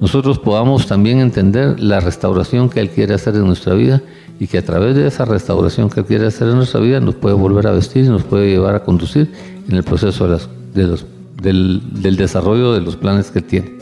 nosotros 0.00 0.38
podamos 0.38 0.86
también 0.86 1.20
entender 1.20 1.78
la 1.80 2.00
restauración 2.00 2.68
que 2.68 2.80
Él 2.80 2.90
quiere 2.90 3.14
hacer 3.14 3.36
en 3.36 3.46
nuestra 3.46 3.74
vida 3.74 4.02
y 4.40 4.48
que 4.48 4.58
a 4.58 4.64
través 4.64 4.96
de 4.96 5.06
esa 5.06 5.24
restauración 5.24 5.88
que 5.88 6.04
quiere 6.04 6.26
hacer 6.26 6.48
en 6.48 6.56
nuestra 6.56 6.80
vida 6.80 6.98
nos 6.98 7.14
puede 7.14 7.36
volver 7.36 7.68
a 7.68 7.70
vestir 7.72 8.04
y 8.04 8.08
nos 8.08 8.24
puede 8.24 8.50
llevar 8.50 8.74
a 8.74 8.82
conducir 8.82 9.30
en 9.68 9.76
el 9.76 9.84
proceso 9.84 10.26
del, 10.74 11.82
desarrollo 12.16 12.72
de 12.72 12.80
los 12.80 12.96
planes 12.96 13.30
que 13.30 13.40
tiene. 13.42 13.78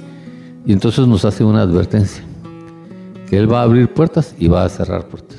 Y 0.67 0.73
entonces 0.73 1.07
nos 1.07 1.25
hace 1.25 1.43
una 1.43 1.62
advertencia, 1.62 2.23
Él 3.38 3.52
va 3.52 3.60
a 3.60 3.64
abrir 3.64 3.88
puertas 3.92 4.34
y 4.38 4.49
va 4.49 4.64
a 4.64 4.68
cerrar 4.68 5.06
puertas. 5.06 5.38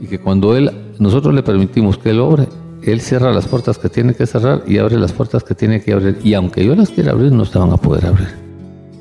Y 0.00 0.06
que 0.06 0.18
cuando 0.18 0.56
Él, 0.56 0.70
nosotros 0.98 1.34
le 1.34 1.42
permitimos 1.42 1.98
que 1.98 2.10
Él 2.10 2.20
obre, 2.20 2.48
Él 2.82 3.00
cierra 3.00 3.32
las 3.32 3.46
puertas 3.46 3.78
que 3.78 3.88
tiene 3.88 4.14
que 4.14 4.26
cerrar 4.26 4.62
y 4.66 4.78
abre 4.78 4.98
las 4.98 5.12
puertas 5.12 5.44
que 5.44 5.54
tiene 5.54 5.80
que 5.82 5.92
abrir. 5.92 6.18
Y 6.22 6.34
aunque 6.34 6.64
yo 6.64 6.74
las 6.74 6.90
quiera 6.90 7.12
abrir, 7.12 7.32
no 7.32 7.44
se 7.44 7.58
van 7.58 7.72
a 7.72 7.76
poder 7.76 8.06
abrir. 8.06 8.28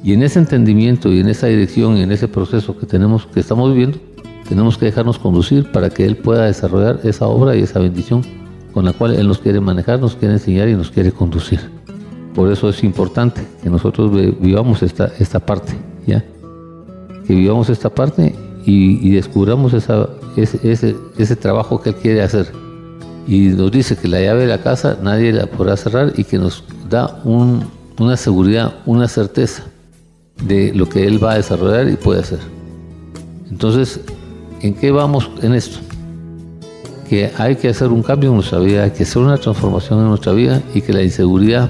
Y 0.04 0.14
en 0.14 0.22
ese 0.22 0.40
entendimiento 0.40 1.12
y 1.12 1.20
en 1.20 1.30
esa 1.30 1.48
dirección 1.48 1.98
y 1.98 2.04
en 2.04 2.12
ese 2.12 2.28
proceso 2.28 2.78
que 2.78 2.86
tenemos, 2.86 3.26
que 3.26 3.40
estamos 3.40 3.72
viviendo, 3.72 3.98
tenemos 4.48 4.78
que 4.78 4.86
dejarnos 4.86 5.18
conducir 5.18 5.72
para 5.72 5.90
que 5.90 6.06
Él 6.06 6.18
pueda 6.18 6.46
desarrollar 6.46 7.00
esa 7.04 7.28
obra 7.28 7.56
y 7.56 7.64
esa 7.64 7.80
bendición 7.80 8.22
con 8.72 8.86
la 8.86 8.94
cual 8.94 9.16
Él 9.16 9.28
nos 9.28 9.40
quiere 9.40 9.62
manejar, 9.62 10.00
nos 10.00 10.16
quiere 10.16 10.34
enseñar 10.36 10.68
y 10.68 10.76
nos 10.76 10.92
quiere 10.92 11.12
conducir. 11.12 11.60
Por 12.36 12.52
eso 12.52 12.70
es 12.70 12.84
importante 12.84 13.42
que 13.64 13.70
nosotros 13.70 14.12
vivamos 14.40 14.84
esta, 14.84 15.12
esta 15.18 15.40
parte, 15.40 15.74
¿ya? 16.06 16.24
Que 17.28 17.34
vivamos 17.34 17.70
esta 17.70 17.90
parte 17.90 18.36
y, 18.66 19.12
descubramos 19.12 19.74
esa, 19.74 20.10
ese, 20.36 20.96
ese, 21.18 21.36
trabajo 21.36 21.82
que 21.82 21.90
Él 21.90 21.96
quiere 21.96 22.22
hacer. 22.22 22.52
Y 23.28 23.48
nos 23.50 23.72
dice 23.72 23.96
que 23.96 24.08
la 24.08 24.22
llave 24.22 24.42
de 24.42 24.48
la 24.48 24.62
casa 24.62 24.98
nadie 25.02 25.32
la 25.32 25.48
podrá 25.48 25.78
cerrar 25.78 26.14
y 26.16 26.24
que 26.24 26.38
nos 26.38 26.64
da 26.90 27.22
una 27.24 28.18
seguridad, 28.18 28.76
una 28.86 29.08
certeza 29.08 29.64
de 30.44 30.74
lo 30.74 30.88
que 30.88 31.08
Él 31.08 31.24
va 31.24 31.34
a 31.34 31.36
desarrollar 31.36 31.90
y 31.90 31.96
puede 31.96 32.22
hacer. 32.22 32.40
Entonces, 33.50 34.02
¿En 34.66 34.74
qué 34.74 34.90
vamos 34.90 35.30
en 35.44 35.54
esto? 35.54 35.78
Que 37.08 37.30
hay 37.38 37.56
que 37.56 37.70
hacer 37.70 37.90
un 37.90 38.02
cambio 38.02 38.30
en 38.30 38.38
nuestra 38.38 38.58
vida, 38.58 38.84
hay 38.84 38.90
que 38.90 39.04
hacer 39.04 39.22
una 39.22 39.38
transformación 39.38 40.00
en 40.00 40.08
nuestra 40.08 40.32
vida 40.32 40.60
y 40.74 40.82
que 40.82 40.92
la 40.92 41.04
inseguridad 41.04 41.70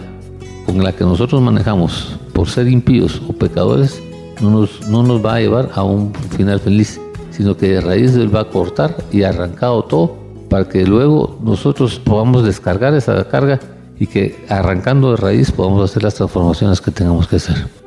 con 0.65 0.81
la 0.81 0.93
que 0.93 1.03
nosotros 1.03 1.41
manejamos 1.41 2.15
por 2.31 2.47
ser 2.47 2.69
impíos 2.69 3.21
o 3.27 3.33
pecadores 3.33 4.01
no 4.41 4.49
nos, 4.49 4.87
no 4.87 5.03
nos 5.03 5.23
va 5.23 5.35
a 5.35 5.39
llevar 5.39 5.69
a 5.73 5.83
un 5.83 6.13
final 6.13 6.59
feliz, 6.59 6.99
sino 7.31 7.55
que 7.55 7.69
de 7.69 7.81
raíz 7.81 8.15
Él 8.15 8.33
va 8.33 8.41
a 8.41 8.49
cortar 8.49 8.95
y 9.11 9.23
arrancado 9.23 9.83
todo 9.83 10.15
para 10.49 10.67
que 10.67 10.85
luego 10.85 11.37
nosotros 11.43 11.99
podamos 11.99 12.43
descargar 12.43 12.93
esa 12.93 13.27
carga 13.27 13.59
y 13.99 14.07
que 14.07 14.45
arrancando 14.49 15.11
de 15.11 15.17
raíz 15.17 15.51
podamos 15.51 15.89
hacer 15.89 16.03
las 16.03 16.15
transformaciones 16.15 16.81
que 16.81 16.91
tengamos 16.91 17.27
que 17.27 17.37
hacer. 17.37 17.84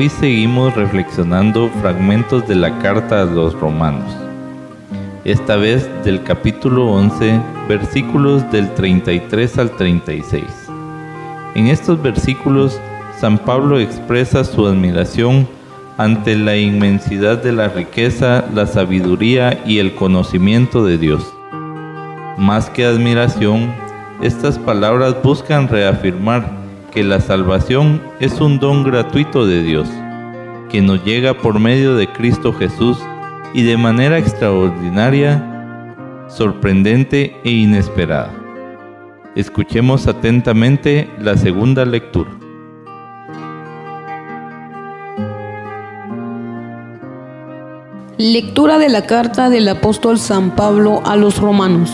Hoy 0.00 0.08
seguimos 0.08 0.76
reflexionando 0.76 1.68
fragmentos 1.80 2.46
de 2.46 2.54
la 2.54 2.78
carta 2.78 3.22
a 3.22 3.24
los 3.24 3.52
romanos, 3.54 4.16
esta 5.24 5.56
vez 5.56 5.90
del 6.04 6.22
capítulo 6.22 6.86
11, 6.92 7.40
versículos 7.68 8.48
del 8.52 8.72
33 8.74 9.58
al 9.58 9.72
36. 9.72 10.44
En 11.56 11.66
estos 11.66 12.00
versículos, 12.00 12.80
San 13.18 13.38
Pablo 13.38 13.80
expresa 13.80 14.44
su 14.44 14.68
admiración 14.68 15.48
ante 15.96 16.36
la 16.36 16.56
inmensidad 16.56 17.42
de 17.42 17.50
la 17.50 17.66
riqueza, 17.66 18.44
la 18.54 18.68
sabiduría 18.68 19.60
y 19.66 19.80
el 19.80 19.96
conocimiento 19.96 20.84
de 20.84 20.96
Dios. 20.96 21.26
Más 22.36 22.70
que 22.70 22.84
admiración, 22.84 23.74
estas 24.22 24.60
palabras 24.60 25.20
buscan 25.24 25.66
reafirmar 25.66 26.57
que 26.98 27.04
la 27.04 27.20
salvación 27.20 28.02
es 28.18 28.40
un 28.40 28.58
don 28.58 28.82
gratuito 28.82 29.46
de 29.46 29.62
Dios, 29.62 29.88
que 30.68 30.82
nos 30.82 31.04
llega 31.04 31.32
por 31.32 31.60
medio 31.60 31.94
de 31.94 32.08
Cristo 32.08 32.52
Jesús 32.52 32.98
y 33.54 33.62
de 33.62 33.76
manera 33.76 34.18
extraordinaria, 34.18 36.26
sorprendente 36.26 37.36
e 37.44 37.50
inesperada. 37.50 38.34
Escuchemos 39.36 40.08
atentamente 40.08 41.08
la 41.20 41.36
segunda 41.36 41.84
lectura. 41.84 42.32
Lectura 48.16 48.78
de 48.78 48.88
la 48.88 49.06
carta 49.06 49.50
del 49.50 49.68
apóstol 49.68 50.18
San 50.18 50.56
Pablo 50.56 51.00
a 51.06 51.14
los 51.14 51.38
romanos. 51.38 51.92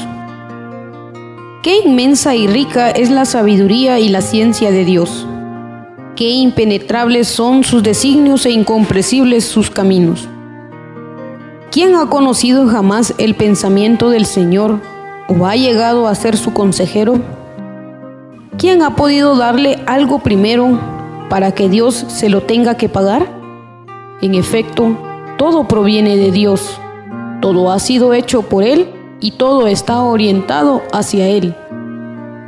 Qué 1.65 1.79
inmensa 1.79 2.35
y 2.35 2.47
rica 2.47 2.91
es 2.91 3.11
la 3.11 3.25
sabiduría 3.25 3.99
y 3.99 4.11
la 4.11 4.21
ciencia 4.21 4.71
de 4.71 4.85
Dios. 4.85 5.27
Qué 6.15 6.29
impenetrables 6.29 7.27
son 7.27 7.65
sus 7.65 7.83
designios 7.83 8.45
e 8.45 8.51
incomprensibles 8.51 9.47
sus 9.47 9.71
caminos. 9.71 10.29
¿Quién 11.71 11.95
ha 11.95 12.11
conocido 12.11 12.69
jamás 12.69 13.15
el 13.17 13.35
pensamiento 13.35 14.11
del 14.11 14.27
Señor 14.27 14.79
o 15.27 15.47
ha 15.47 15.57
llegado 15.57 16.07
a 16.07 16.15
ser 16.15 16.37
su 16.37 16.53
consejero? 16.53 17.23
¿Quién 18.59 18.83
ha 18.83 18.95
podido 18.95 19.35
darle 19.35 19.79
algo 19.87 20.19
primero 20.19 20.79
para 21.31 21.53
que 21.53 21.71
Dios 21.71 21.95
se 22.09 22.29
lo 22.29 22.43
tenga 22.43 22.77
que 22.77 22.91
pagar? 22.91 23.27
En 24.21 24.35
efecto, 24.35 24.99
todo 25.39 25.67
proviene 25.67 26.19
de 26.19 26.31
Dios, 26.31 26.79
todo 27.41 27.73
ha 27.73 27.79
sido 27.79 28.13
hecho 28.13 28.43
por 28.43 28.65
Él 28.65 28.94
y 29.25 29.31
todo 29.31 29.67
está 29.67 30.03
orientado 30.03 30.83
hacia 30.93 31.27
Él. 31.27 31.55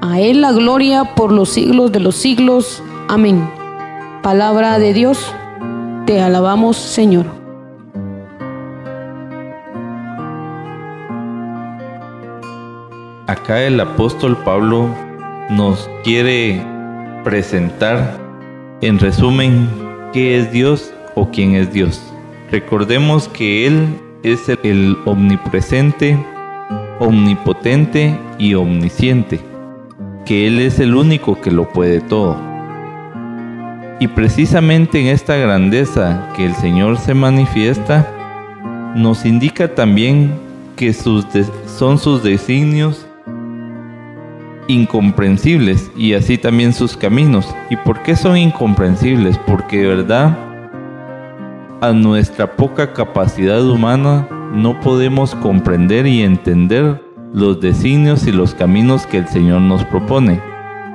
A 0.02 0.20
Él 0.20 0.42
la 0.42 0.52
gloria 0.52 1.14
por 1.14 1.32
los 1.32 1.48
siglos 1.48 1.90
de 1.90 2.00
los 2.00 2.16
siglos. 2.16 2.82
Amén. 3.08 3.48
Palabra 4.22 4.78
de 4.78 4.92
Dios, 4.92 5.32
te 6.04 6.20
alabamos 6.20 6.76
Señor. 6.76 7.24
Acá 13.26 13.62
el 13.62 13.80
apóstol 13.80 14.36
Pablo 14.44 14.90
nos 15.48 15.88
quiere 16.04 16.62
presentar 17.24 18.20
en 18.82 18.98
resumen 18.98 19.66
qué 20.12 20.38
es 20.38 20.52
Dios 20.52 20.92
o 21.14 21.30
quién 21.30 21.54
es 21.54 21.72
Dios. 21.72 22.02
Recordemos 22.50 23.28
que 23.28 23.66
Él 23.66 23.98
es 24.22 24.46
el 24.62 24.94
omnipresente, 25.06 26.18
omnipotente 26.98 28.18
y 28.38 28.54
omnisciente, 28.54 29.40
que 30.24 30.46
Él 30.46 30.58
es 30.58 30.78
el 30.80 30.94
único 30.94 31.40
que 31.40 31.50
lo 31.50 31.68
puede 31.68 32.00
todo. 32.00 32.36
Y 33.98 34.08
precisamente 34.08 35.00
en 35.00 35.06
esta 35.06 35.36
grandeza 35.36 36.28
que 36.36 36.46
el 36.46 36.54
Señor 36.54 36.98
se 36.98 37.14
manifiesta, 37.14 38.06
nos 38.94 39.24
indica 39.24 39.74
también 39.74 40.32
que 40.76 40.92
sus 40.92 41.26
son 41.66 41.98
sus 41.98 42.22
designios 42.22 43.06
incomprensibles 44.68 45.90
y 45.96 46.14
así 46.14 46.38
también 46.38 46.72
sus 46.72 46.96
caminos. 46.96 47.54
¿Y 47.70 47.76
por 47.76 48.02
qué 48.02 48.16
son 48.16 48.36
incomprensibles? 48.36 49.38
Porque 49.46 49.78
de 49.78 49.86
verdad 49.86 50.36
a 51.80 51.92
nuestra 51.92 52.56
poca 52.56 52.92
capacidad 52.92 53.62
humana 53.64 54.26
no 54.56 54.80
podemos 54.80 55.34
comprender 55.34 56.06
y 56.06 56.22
entender 56.22 57.02
los 57.34 57.60
designios 57.60 58.26
y 58.26 58.32
los 58.32 58.54
caminos 58.54 59.06
que 59.06 59.18
el 59.18 59.28
Señor 59.28 59.60
nos 59.60 59.84
propone. 59.84 60.40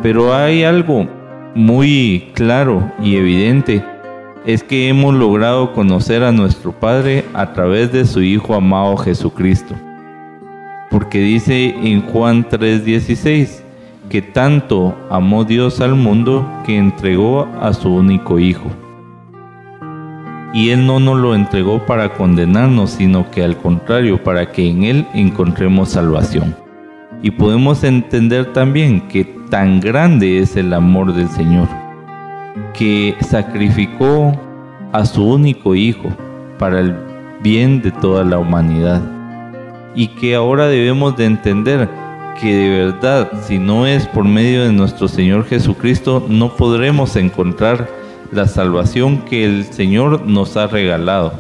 Pero 0.02 0.34
hay 0.34 0.63
algo 0.63 1.08
muy 1.54 2.32
claro 2.34 2.91
y 3.04 3.17
evidente, 3.17 3.86
es 4.47 4.63
que 4.63 4.89
hemos 4.89 5.13
logrado 5.13 5.74
conocer 5.74 6.24
a 6.24 6.32
nuestro 6.32 6.71
Padre 6.71 7.24
a 7.36 7.54
través 7.54 7.91
de 7.91 8.06
su 8.06 8.24
Hijo 8.24 8.56
amado 8.56 8.97
Jesucristo. 8.97 9.76
Porque 10.89 11.19
dice 11.19 11.76
en 11.84 12.02
Juan 12.02 12.50
3:16 12.50 13.62
que 14.10 14.24
tanto 14.24 14.95
amó 15.12 15.45
Dios 15.45 15.80
al 15.82 15.93
mundo 15.93 16.50
que 16.65 16.78
entregó 16.78 17.47
a 17.62 17.74
su 17.74 17.93
único 17.93 18.39
Hijo 18.39 18.81
y 20.54 20.70
Él 20.70 20.86
no 20.86 21.00
nos 21.00 21.18
lo 21.18 21.34
entregó 21.34 21.86
para 21.86 22.14
condenarnos, 22.14 22.92
sino 22.92 23.30
que 23.32 23.44
al 23.44 23.58
contrario, 23.58 24.22
para 24.24 24.52
que 24.52 24.70
en 24.70 24.84
Él 24.84 25.08
encontremos 25.14 25.90
salvación. 25.90 26.56
Y 27.22 27.32
podemos 27.32 27.84
entender 27.84 28.52
también 28.52 29.08
que 29.08 29.24
tan 29.50 29.80
grande 29.80 30.40
es 30.40 30.56
el 30.56 30.74
amor 30.74 31.14
del 31.14 31.30
Señor, 31.30 31.68
que 32.74 33.16
sacrificó 33.22 34.34
a 34.92 35.06
su 35.06 35.26
único 35.26 35.76
Hijo 35.76 36.10
para 36.58 36.80
el 36.80 36.96
bien 37.42 37.82
de 37.82 37.92
toda 37.92 38.24
la 38.24 38.38
humanidad. 38.38 39.02
Y 39.96 40.08
que 40.08 40.36
ahora 40.36 40.68
debemos 40.68 41.16
de 41.18 41.26
entender 41.26 41.90
que 42.40 42.56
de 42.56 42.70
verdad, 42.70 43.30
si 43.44 43.60
no 43.60 43.86
es 43.86 44.08
por 44.08 44.26
medio 44.26 44.64
de 44.64 44.72
nuestro 44.72 45.08
Señor 45.08 45.46
Jesucristo, 45.46 46.26
no 46.28 46.56
podremos 46.56 47.16
encontrar 47.16 47.88
la 48.32 48.48
salvación 48.48 49.20
que 49.20 49.46
el 49.46 49.65
Señor 49.65 50.26
nos 50.26 50.58
ha 50.58 50.67
regalado. 50.67 51.34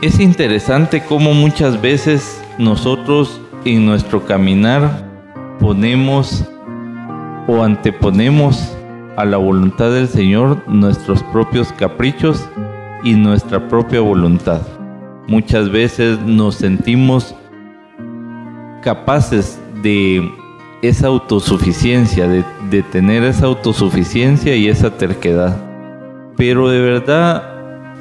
Es 0.00 0.18
interesante 0.18 1.02
cómo 1.04 1.34
muchas 1.34 1.80
veces 1.80 2.42
nosotros 2.58 3.40
en 3.64 3.86
nuestro 3.86 4.24
caminar 4.24 5.08
ponemos 5.60 6.44
o 7.46 7.62
anteponemos 7.62 8.76
a 9.16 9.24
la 9.24 9.36
voluntad 9.36 9.92
del 9.92 10.08
Señor 10.08 10.62
nuestros 10.66 11.22
propios 11.24 11.72
caprichos 11.72 12.48
y 13.04 13.14
nuestra 13.14 13.68
propia 13.68 14.00
voluntad. 14.00 14.62
Muchas 15.28 15.70
veces 15.70 16.18
nos 16.20 16.56
sentimos 16.56 17.34
capaces 18.82 19.60
de 19.82 20.28
esa 20.82 21.06
autosuficiencia, 21.06 22.26
de, 22.26 22.44
de 22.70 22.82
tener 22.82 23.22
esa 23.22 23.46
autosuficiencia 23.46 24.56
y 24.56 24.68
esa 24.68 24.90
terquedad. 24.90 25.71
Pero 26.36 26.68
de 26.68 26.80
verdad 26.80 27.42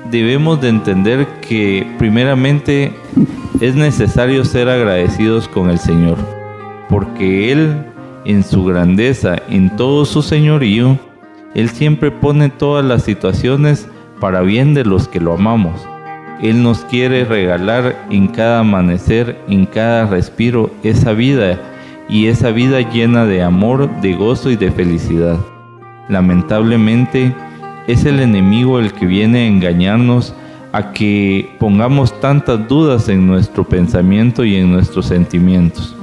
debemos 0.10 0.62
de 0.62 0.70
entender 0.70 1.28
que 1.48 1.86
primeramente 1.98 2.94
es 3.60 3.76
necesario 3.76 4.44
ser 4.46 4.70
agradecidos 4.70 5.48
con 5.48 5.70
el 5.70 5.78
Señor, 5.78 6.18
porque 6.90 7.52
Él 7.52 7.86
en 8.26 8.44
su 8.44 8.64
grandeza, 8.66 9.38
en 9.50 9.76
todo 9.76 10.06
su 10.06 10.22
señorío, 10.22 10.98
Él 11.56 11.70
siempre 11.70 12.12
pone 12.12 12.50
todas 12.50 12.86
las 12.86 13.04
situaciones 13.04 13.88
para 14.20 14.42
bien 14.42 14.74
de 14.74 14.86
los 14.86 15.08
que 15.08 15.20
lo 15.20 15.34
amamos. 15.34 15.88
Él 16.42 16.64
nos 16.64 16.80
quiere 16.86 17.24
regalar 17.26 17.96
en 18.10 18.28
cada 18.28 18.60
amanecer, 18.60 19.40
en 19.48 19.66
cada 19.66 20.08
respiro, 20.08 20.72
esa 20.84 21.14
vida 21.14 21.60
y 22.10 22.28
esa 22.28 22.52
vida 22.52 22.82
llena 22.82 23.26
de 23.26 23.44
amor, 23.44 23.90
de 24.02 24.14
gozo 24.16 24.50
y 24.50 24.56
de 24.56 24.72
felicidad. 24.72 25.38
Lamentablemente, 26.10 27.34
es 27.88 28.06
el 28.06 28.20
enemigo 28.20 28.80
el 28.80 28.94
que 28.94 29.06
viene 29.06 29.40
a 29.40 29.48
engañarnos 29.48 30.36
a 30.72 30.94
que 30.94 31.56
pongamos 31.60 32.18
tantas 32.20 32.68
dudas 32.68 33.10
en 33.10 33.28
nuestro 33.28 33.64
pensamiento 33.64 34.46
y 34.46 34.56
en 34.56 34.72
nuestros 34.72 35.08
sentimientos. 35.08 35.96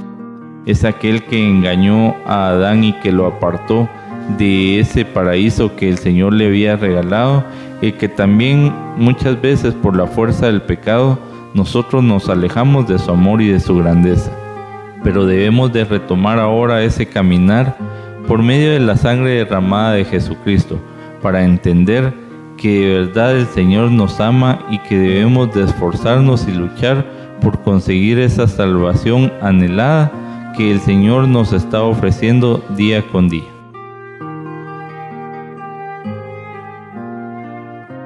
Es 0.65 0.83
aquel 0.83 1.23
que 1.23 1.43
engañó 1.43 2.15
a 2.27 2.49
Adán 2.49 2.83
y 2.83 2.93
que 2.93 3.11
lo 3.11 3.25
apartó 3.25 3.89
de 4.37 4.79
ese 4.79 5.05
paraíso 5.05 5.75
que 5.75 5.89
el 5.89 5.97
Señor 5.97 6.33
le 6.33 6.47
había 6.47 6.75
regalado 6.75 7.43
y 7.81 7.93
que 7.93 8.07
también 8.07 8.71
muchas 8.97 9.41
veces 9.41 9.73
por 9.73 9.95
la 9.95 10.05
fuerza 10.05 10.45
del 10.45 10.61
pecado 10.61 11.17
nosotros 11.55 12.03
nos 12.03 12.29
alejamos 12.29 12.87
de 12.87 12.99
su 12.99 13.09
amor 13.09 13.41
y 13.41 13.47
de 13.47 13.59
su 13.59 13.77
grandeza. 13.77 14.31
Pero 15.03 15.25
debemos 15.25 15.73
de 15.73 15.85
retomar 15.85 16.37
ahora 16.37 16.83
ese 16.83 17.07
caminar 17.07 17.75
por 18.27 18.43
medio 18.43 18.71
de 18.71 18.79
la 18.79 18.97
sangre 18.97 19.31
derramada 19.31 19.93
de 19.93 20.05
Jesucristo 20.05 20.79
para 21.21 21.43
entender 21.43 22.13
que 22.57 22.79
de 22.79 22.99
verdad 22.99 23.37
el 23.37 23.47
Señor 23.47 23.91
nos 23.91 24.19
ama 24.19 24.65
y 24.69 24.79
que 24.79 24.97
debemos 24.97 25.53
de 25.53 25.63
esforzarnos 25.63 26.47
y 26.47 26.51
luchar 26.51 27.05
por 27.41 27.61
conseguir 27.61 28.19
esa 28.19 28.47
salvación 28.47 29.31
anhelada 29.41 30.11
que 30.57 30.71
el 30.71 30.81
Señor 30.81 31.27
nos 31.27 31.53
está 31.53 31.83
ofreciendo 31.83 32.63
día 32.75 33.05
con 33.11 33.29
día. 33.29 33.47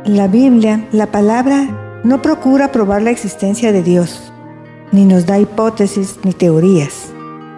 La 0.06 0.28
Biblia, 0.28 0.86
la 0.92 1.08
palabra, 1.08 2.02
no 2.04 2.22
procura 2.22 2.72
probar 2.72 3.02
la 3.02 3.12
existencia 3.12 3.72
de 3.72 3.82
Dios, 3.82 4.32
ni 4.92 5.06
nos 5.06 5.26
da 5.26 5.40
hipótesis 5.40 6.20
ni 6.24 6.34
teorías, 6.34 7.12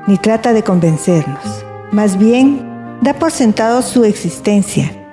ni 0.07 0.17
trata 0.17 0.53
de 0.53 0.63
convencernos. 0.63 1.65
Más 1.91 2.17
bien, 2.17 2.61
da 3.01 3.13
por 3.13 3.31
sentado 3.31 3.81
su 3.81 4.05
existencia 4.05 5.04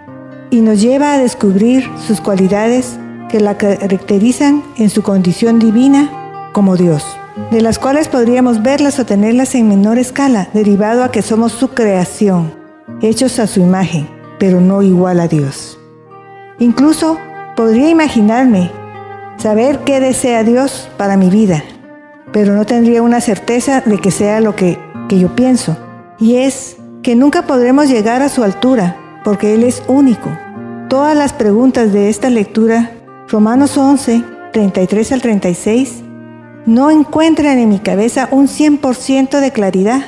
y 0.53 0.61
nos 0.61 0.83
lleva 0.83 1.15
a 1.15 1.19
descubrir 1.19 1.89
sus 2.07 2.21
cualidades 2.21 2.99
que 3.31 3.41
la 3.41 3.57
caracterizan 3.57 4.63
en 4.77 4.91
su 4.91 5.03
condición 5.03 5.59
divina 5.59 6.11
como 6.53 6.77
Dios, 6.77 7.03
de 7.51 7.63
las 7.63 7.79
cuales 7.79 8.09
podríamos 8.09 8.63
verlas 8.63 8.99
o 8.99 9.07
tenerlas 9.07 9.55
en 9.55 9.67
menor 9.67 9.97
escala, 9.97 10.51
derivado 10.53 11.05
a 11.05 11.11
que 11.11 11.23
somos 11.23 11.53
su 11.53 11.69
creación, 11.69 12.53
hechos 13.01 13.39
a 13.39 13.47
su 13.47 13.61
imagen, 13.61 14.07
pero 14.39 14.61
no 14.61 14.83
igual 14.83 15.21
a 15.21 15.27
Dios. 15.27 15.79
Incluso 16.59 17.19
podría 17.57 17.89
imaginarme 17.89 18.71
saber 19.39 19.79
qué 19.87 20.01
desea 20.01 20.45
Dios 20.45 20.91
para 20.99 21.17
mi 21.17 21.31
vida, 21.31 21.65
pero 22.31 22.55
no 22.55 22.67
tendría 22.67 23.01
una 23.01 23.23
certeza 23.23 23.81
de 23.81 23.97
que 23.97 24.11
sea 24.11 24.43
lo 24.43 24.55
que, 24.55 24.79
que 25.09 25.19
yo 25.19 25.35
pienso, 25.35 25.79
y 26.19 26.37
es 26.37 26.77
que 27.03 27.17
nunca 27.17 27.47
podremos 27.47 27.89
llegar 27.89 28.21
a 28.21 28.29
su 28.29 28.45
altura, 28.45 28.99
porque 29.25 29.55
Él 29.55 29.63
es 29.63 29.83
único. 29.89 30.29
Todas 30.93 31.17
las 31.17 31.33
preguntas 31.33 31.91
de 31.95 32.11
esta 32.11 32.29
lectura, 32.29 32.91
Romanos 33.27 33.79
11, 33.79 34.23
33 34.53 35.13
al 35.13 35.23
36, 35.23 36.03
no 36.67 36.91
encuentran 36.91 37.57
en 37.57 37.71
mi 37.71 37.79
cabeza 37.79 38.29
un 38.31 38.47
100% 38.47 39.41
de 39.41 39.53
claridad, 39.53 40.03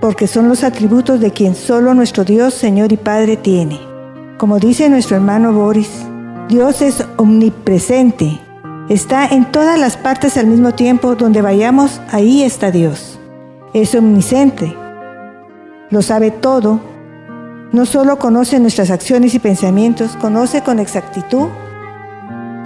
porque 0.00 0.26
son 0.26 0.48
los 0.48 0.64
atributos 0.64 1.20
de 1.20 1.30
quien 1.30 1.54
solo 1.54 1.94
nuestro 1.94 2.24
Dios, 2.24 2.52
Señor 2.52 2.90
y 2.90 2.96
Padre 2.96 3.36
tiene. 3.36 3.78
Como 4.38 4.58
dice 4.58 4.88
nuestro 4.88 5.14
hermano 5.14 5.52
Boris, 5.52 6.04
Dios 6.48 6.82
es 6.82 7.06
omnipresente, 7.16 8.40
está 8.88 9.24
en 9.24 9.52
todas 9.52 9.78
las 9.78 9.96
partes 9.96 10.36
al 10.36 10.48
mismo 10.48 10.72
tiempo, 10.72 11.14
donde 11.14 11.42
vayamos, 11.42 12.00
ahí 12.10 12.42
está 12.42 12.72
Dios. 12.72 13.20
Es 13.72 13.94
omnisciente, 13.94 14.76
lo 15.90 16.02
sabe 16.02 16.32
todo, 16.32 16.89
no 17.72 17.86
solo 17.86 18.18
conoce 18.18 18.58
nuestras 18.58 18.90
acciones 18.90 19.34
y 19.34 19.38
pensamientos, 19.38 20.16
conoce 20.16 20.62
con 20.62 20.78
exactitud 20.78 21.48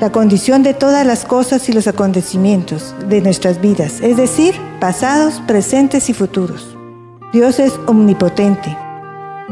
la 0.01 0.11
condición 0.11 0.63
de 0.63 0.75
todas 0.75 1.07
las 1.07 1.25
cosas 1.25 1.69
y 1.69 1.73
los 1.73 1.87
acontecimientos 1.87 2.95
de 3.09 3.21
nuestras 3.21 3.61
vidas, 3.61 4.01
es 4.01 4.17
decir, 4.17 4.55
pasados, 4.81 5.43
presentes 5.47 6.09
y 6.09 6.15
futuros. 6.15 6.77
Dios 7.33 7.61
es 7.61 7.73
omnipotente, 7.87 8.77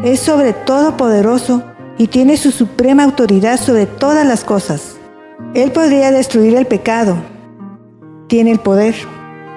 es 0.04 0.20
sobre 0.20 0.52
todo 0.52 0.96
poderoso 0.96 1.62
y 1.98 2.08
tiene 2.08 2.36
su 2.36 2.50
suprema 2.50 3.04
autoridad 3.04 3.58
sobre 3.58 3.86
todas 3.86 4.26
las 4.26 4.44
cosas. 4.44 4.96
Él 5.54 5.70
podría 5.70 6.10
destruir 6.10 6.56
el 6.56 6.66
pecado, 6.66 7.16
tiene 8.26 8.50
el 8.52 8.58
poder, 8.58 8.94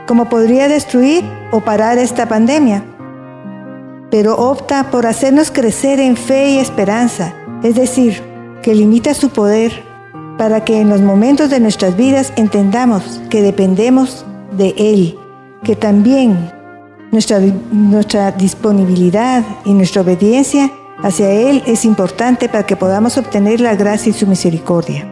como 0.07 0.29
podría 0.29 0.67
destruir 0.67 1.23
o 1.51 1.61
parar 1.61 1.97
esta 1.97 2.27
pandemia, 2.27 2.83
pero 4.15 4.33
opta 4.37 4.91
por 4.91 5.05
hacernos 5.05 5.51
crecer 5.51 5.99
en 5.99 6.15
fe 6.15 6.51
y 6.51 6.59
esperanza, 6.59 7.33
es 7.63 7.75
decir, 7.75 8.23
que 8.63 8.73
limita 8.73 9.13
su 9.13 9.27
poder 9.27 9.83
para 10.37 10.63
que 10.63 10.79
en 10.79 10.87
los 10.87 11.01
momentos 11.01 11.49
de 11.49 11.59
nuestras 11.59 11.97
vidas 11.97 12.31
entendamos 12.37 13.19
que 13.29 13.41
dependemos 13.41 14.25
de 14.55 14.73
Él, 14.77 15.19
que 15.65 15.75
también 15.75 16.49
nuestra, 17.11 17.41
nuestra 17.73 18.31
disponibilidad 18.31 19.43
y 19.65 19.73
nuestra 19.73 20.03
obediencia 20.03 20.71
hacia 21.03 21.29
Él 21.29 21.61
es 21.65 21.83
importante 21.83 22.47
para 22.47 22.65
que 22.65 22.77
podamos 22.77 23.17
obtener 23.17 23.59
la 23.59 23.75
gracia 23.75 24.11
y 24.11 24.13
su 24.13 24.27
misericordia. 24.27 25.05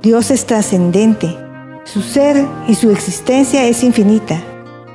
Dios 0.00 0.30
es 0.30 0.46
trascendente, 0.46 1.36
su 1.82 2.02
ser 2.02 2.46
y 2.68 2.76
su 2.76 2.92
existencia 2.92 3.66
es 3.66 3.82
infinita, 3.82 4.40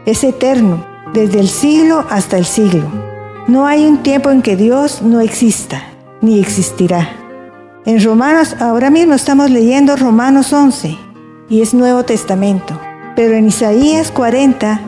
es 0.06 0.24
eterno, 0.24 0.86
desde 1.14 1.42
el 1.42 1.50
siglo 1.50 2.06
hasta 2.10 2.38
el 2.38 2.46
siglo. 2.46 3.13
No 3.46 3.68
hay 3.68 3.86
un 3.86 3.98
tiempo 4.04 4.30
en 4.30 4.42
que 4.42 4.56
Dios 4.56 5.02
no 5.02 5.20
exista, 5.20 5.84
ni 6.22 6.40
existirá. 6.40 7.10
En 7.86 8.02
Romanos, 8.02 8.56
ahora 8.62 8.90
mismo 8.90 9.16
estamos 9.16 9.50
leyendo 9.50 9.98
Romanos 9.98 10.54
11, 10.54 10.98
y 11.50 11.62
es 11.62 11.74
Nuevo 11.74 12.04
Testamento. 12.04 12.80
Pero 13.18 13.34
en 13.34 13.48
Isaías 13.48 14.12
40, 14.12 14.80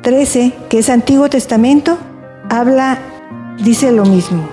13, 0.00 0.52
que 0.68 0.78
es 0.78 0.88
Antiguo 0.90 1.28
Testamento, 1.28 1.98
habla, 2.48 2.98
dice 3.64 3.90
lo 3.90 4.04
mismo. 4.04 4.48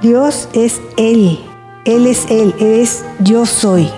Dios 0.00 0.48
es 0.54 0.80
Él, 0.96 1.38
Él 1.84 2.06
es 2.06 2.24
Él, 2.30 2.54
Él 2.58 2.80
es 2.80 3.04
yo 3.18 3.44
soy. 3.44 3.90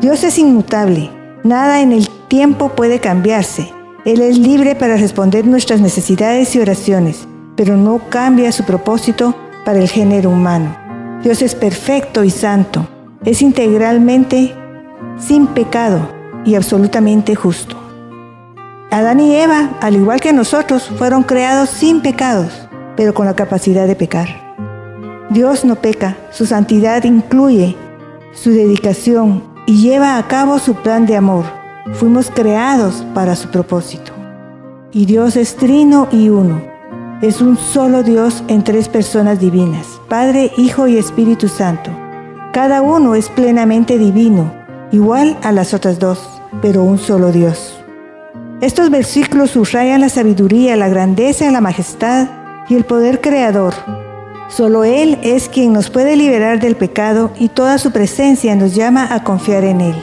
Dios 0.00 0.24
es 0.24 0.38
inmutable, 0.38 1.10
nada 1.42 1.82
en 1.82 1.92
el 1.92 2.08
tiempo 2.28 2.70
puede 2.70 3.00
cambiarse. 3.00 3.70
Él 4.06 4.22
es 4.22 4.38
libre 4.38 4.74
para 4.74 4.96
responder 4.96 5.46
nuestras 5.46 5.82
necesidades 5.82 6.56
y 6.56 6.60
oraciones 6.60 7.28
pero 7.56 7.76
no 7.76 8.00
cambia 8.08 8.52
su 8.52 8.64
propósito 8.64 9.34
para 9.64 9.78
el 9.78 9.88
género 9.88 10.30
humano. 10.30 10.76
Dios 11.22 11.42
es 11.42 11.54
perfecto 11.54 12.24
y 12.24 12.30
santo, 12.30 12.86
es 13.24 13.42
integralmente 13.42 14.54
sin 15.18 15.46
pecado 15.46 16.08
y 16.44 16.54
absolutamente 16.54 17.34
justo. 17.34 17.76
Adán 18.90 19.20
y 19.20 19.34
Eva, 19.34 19.70
al 19.80 19.96
igual 19.96 20.20
que 20.20 20.32
nosotros, 20.32 20.90
fueron 20.98 21.22
creados 21.22 21.70
sin 21.70 22.02
pecados, 22.02 22.68
pero 22.96 23.14
con 23.14 23.26
la 23.26 23.34
capacidad 23.34 23.86
de 23.86 23.96
pecar. 23.96 24.28
Dios 25.30 25.64
no 25.64 25.76
peca, 25.76 26.16
su 26.30 26.46
santidad 26.46 27.02
incluye 27.04 27.76
su 28.32 28.50
dedicación 28.50 29.42
y 29.66 29.80
lleva 29.80 30.18
a 30.18 30.28
cabo 30.28 30.58
su 30.58 30.74
plan 30.74 31.06
de 31.06 31.16
amor. 31.16 31.44
Fuimos 31.94 32.30
creados 32.30 33.04
para 33.14 33.34
su 33.34 33.48
propósito. 33.50 34.12
Y 34.92 35.06
Dios 35.06 35.36
es 35.36 35.56
trino 35.56 36.08
y 36.12 36.28
uno 36.28 36.73
es 37.24 37.40
un 37.40 37.56
solo 37.56 38.02
Dios 38.02 38.44
en 38.48 38.62
tres 38.62 38.90
personas 38.90 39.40
divinas, 39.40 39.86
Padre, 40.10 40.52
Hijo 40.58 40.88
y 40.88 40.98
Espíritu 40.98 41.48
Santo. 41.48 41.90
Cada 42.52 42.82
uno 42.82 43.14
es 43.14 43.30
plenamente 43.30 43.96
divino, 43.96 44.52
igual 44.92 45.34
a 45.42 45.50
las 45.50 45.72
otras 45.72 45.98
dos, 45.98 46.20
pero 46.60 46.82
un 46.82 46.98
solo 46.98 47.32
Dios. 47.32 47.82
Estos 48.60 48.90
versículos 48.90 49.52
subrayan 49.52 50.02
la 50.02 50.10
sabiduría, 50.10 50.76
la 50.76 50.90
grandeza, 50.90 51.50
la 51.50 51.62
majestad 51.62 52.28
y 52.68 52.74
el 52.74 52.84
poder 52.84 53.22
creador. 53.22 53.72
Solo 54.50 54.84
Él 54.84 55.18
es 55.22 55.48
quien 55.48 55.72
nos 55.72 55.88
puede 55.88 56.16
liberar 56.16 56.60
del 56.60 56.76
pecado 56.76 57.30
y 57.38 57.48
toda 57.48 57.78
su 57.78 57.90
presencia 57.90 58.54
nos 58.54 58.74
llama 58.74 59.14
a 59.14 59.24
confiar 59.24 59.64
en 59.64 59.80
Él. 59.80 59.96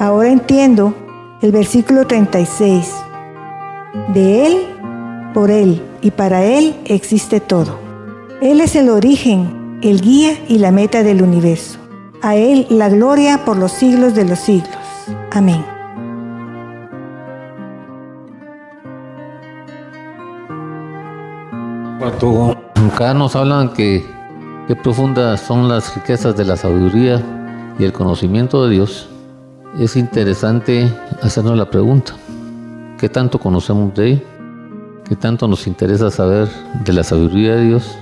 Ahora 0.00 0.30
entiendo 0.30 0.92
el 1.40 1.52
versículo 1.52 2.04
36. 2.04 2.92
De 4.12 4.46
Él, 4.46 4.66
por 5.32 5.52
Él 5.52 5.80
y 6.02 6.10
para 6.10 6.44
Él 6.44 6.74
existe 6.84 7.40
todo. 7.40 7.78
Él 8.40 8.60
es 8.60 8.76
el 8.76 8.88
origen, 8.90 9.78
el 9.82 10.00
guía 10.00 10.32
y 10.48 10.58
la 10.58 10.70
meta 10.70 11.02
del 11.02 11.22
universo. 11.22 11.78
A 12.22 12.36
Él 12.36 12.66
la 12.70 12.88
gloria 12.88 13.44
por 13.44 13.56
los 13.56 13.72
siglos 13.72 14.14
de 14.14 14.24
los 14.24 14.38
siglos. 14.38 14.76
Amén. 15.32 15.64
acá 22.92 23.14
nos 23.14 23.36
hablan 23.36 23.72
que 23.72 24.04
qué 24.66 24.76
profundas 24.76 25.40
son 25.40 25.68
las 25.68 25.94
riquezas 25.94 26.36
de 26.36 26.44
la 26.44 26.56
sabiduría 26.56 27.22
y 27.78 27.84
el 27.84 27.92
conocimiento 27.92 28.64
de 28.64 28.74
Dios, 28.74 29.08
es 29.78 29.96
interesante 29.96 30.90
hacernos 31.22 31.56
la 31.56 31.68
pregunta, 31.68 32.14
¿qué 32.98 33.08
tanto 33.08 33.38
conocemos 33.38 33.94
de 33.94 34.12
Él? 34.12 34.35
¿Qué 35.08 35.14
tanto 35.14 35.46
nos 35.46 35.68
interesa 35.68 36.10
saber 36.10 36.48
de 36.84 36.92
la 36.92 37.04
sabiduría 37.04 37.54
de 37.54 37.66
Dios? 37.66 37.96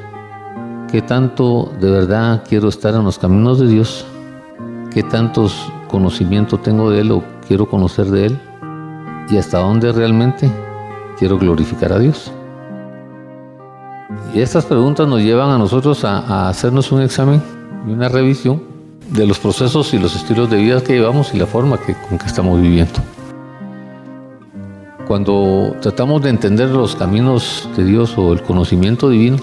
¿Qué 0.91 1.03
tanto 1.03 1.71
de 1.79 1.91
verdad 1.91 2.43
quiero 2.49 2.69
estar 2.69 2.95
en 2.95 3.05
los 3.05 3.19
caminos 3.19 3.59
de 3.59 3.67
Dios? 3.67 4.07
¿Qué 4.91 5.03
tantos 5.03 5.71
conocimiento 5.89 6.57
tengo 6.57 6.89
de 6.89 7.03
Él 7.03 7.13
o 7.13 7.23
quiero 7.47 7.69
conocer 7.69 8.07
de 8.07 8.27
Él? 8.27 8.41
¿Y 9.29 9.37
hasta 9.37 9.59
dónde 9.59 9.93
realmente 9.93 10.51
quiero 11.19 11.39
glorificar 11.39 11.93
a 11.93 11.99
Dios? 11.99 12.33
Y 14.33 14.41
estas 14.41 14.65
preguntas 14.65 15.07
nos 15.07 15.21
llevan 15.21 15.51
a 15.51 15.59
nosotros 15.59 16.07
a, 16.07 16.49
hacernos 16.49 16.91
un 16.91 17.03
examen 17.03 17.43
y 17.87 17.93
una 17.93 18.09
revisión 18.09 18.63
de 19.11 19.27
los 19.27 19.39
procesos 19.39 19.93
y 19.93 19.99
los 19.99 20.17
estilos 20.17 20.49
de 20.49 20.57
vida 20.57 20.83
que 20.83 20.95
llevamos 20.95 21.35
y 21.35 21.39
la 21.39 21.47
forma 21.47 21.77
con 22.09 22.17
que 22.17 22.27
estamos 22.27 22.63
viviendo. 22.63 22.99
Cuando 25.07 25.77
tratamos 25.83 26.23
de 26.23 26.31
entender 26.31 26.71
los 26.71 26.97
caminos 26.97 27.69
de 27.77 27.85
Dios 27.85 28.17
o 28.17 28.33
el 28.33 28.41
conocimiento 28.41 29.11
divino, 29.11 29.37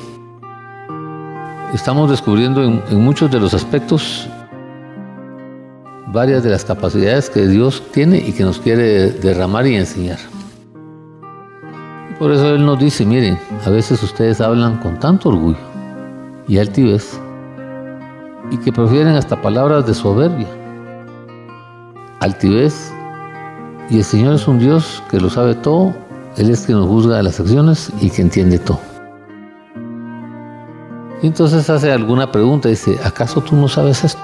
estamos 1.72 2.10
descubriendo 2.10 2.64
en, 2.64 2.82
muchos 3.00 3.30
de 3.30 3.40
los 3.40 3.54
aspectos 3.54 4.28
varias 6.08 6.42
de 6.44 6.50
las 6.50 6.66
capacidades 6.66 7.30
que 7.30 7.46
Dios 7.46 7.84
tiene 7.92 8.18
y 8.18 8.32
que 8.32 8.44
nos 8.44 8.58
quiere 8.58 9.12
derramar 9.12 9.68
y 9.68 9.76
enseñar. 9.76 10.18
Por 12.18 12.32
eso 12.32 12.56
Él 12.56 12.66
nos 12.66 12.80
dice, 12.80 13.06
miren, 13.06 13.38
a 13.64 13.70
veces 13.70 14.02
ustedes 14.02 14.42
hablan 14.42 14.78
con 14.78 15.00
tanto 15.00 15.30
orgullo 15.30 15.60
y 16.48 16.58
altivez 16.58 17.20
y 18.50 18.58
que 18.58 18.74
prefieren 18.74 19.16
hasta 19.16 19.40
palabras 19.40 19.86
de 19.86 19.94
soberbia. 19.94 20.48
Altivez 22.20 22.92
y 23.92 23.98
el 23.98 24.06
Señor 24.06 24.36
es 24.36 24.48
un 24.48 24.58
Dios 24.58 25.04
que 25.12 25.20
lo 25.20 25.30
sabe 25.30 25.54
todo, 25.54 25.94
Él 26.38 26.50
es 26.50 26.62
quien 26.62 26.78
nos 26.78 26.88
juzga 26.88 27.22
las 27.22 27.42
acciones 27.42 27.92
y 28.00 28.10
que 28.10 28.22
entiende 28.22 28.58
todo. 28.58 28.80
Y 31.22 31.28
entonces 31.28 31.70
hace 31.70 31.92
alguna 31.92 32.32
pregunta, 32.32 32.70
dice, 32.70 32.98
¿acaso 33.04 33.42
tú 33.42 33.54
no 33.58 33.68
sabes 33.68 34.06
esto? 34.06 34.22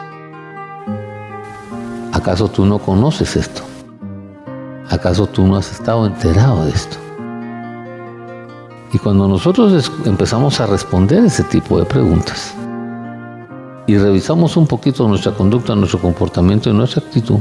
¿Acaso 2.14 2.48
tú 2.48 2.66
no 2.66 2.80
conoces 2.80 3.36
esto? 3.36 3.62
¿Acaso 4.90 5.28
tú 5.28 5.46
no 5.46 5.58
has 5.58 5.70
estado 5.70 6.08
enterado 6.08 6.64
de 6.64 6.72
esto? 6.72 6.96
Y 8.94 8.98
cuando 9.00 9.28
nosotros 9.28 9.92
empezamos 10.06 10.62
a 10.62 10.66
responder 10.66 11.26
ese 11.26 11.44
tipo 11.44 11.78
de 11.78 11.84
preguntas 11.84 12.56
y 13.86 13.98
revisamos 13.98 14.56
un 14.56 14.66
poquito 14.66 15.06
nuestra 15.10 15.34
conducta, 15.34 15.76
nuestro 15.76 16.00
comportamiento 16.00 16.70
y 16.70 16.74
nuestra 16.74 17.04
actitud, 17.06 17.40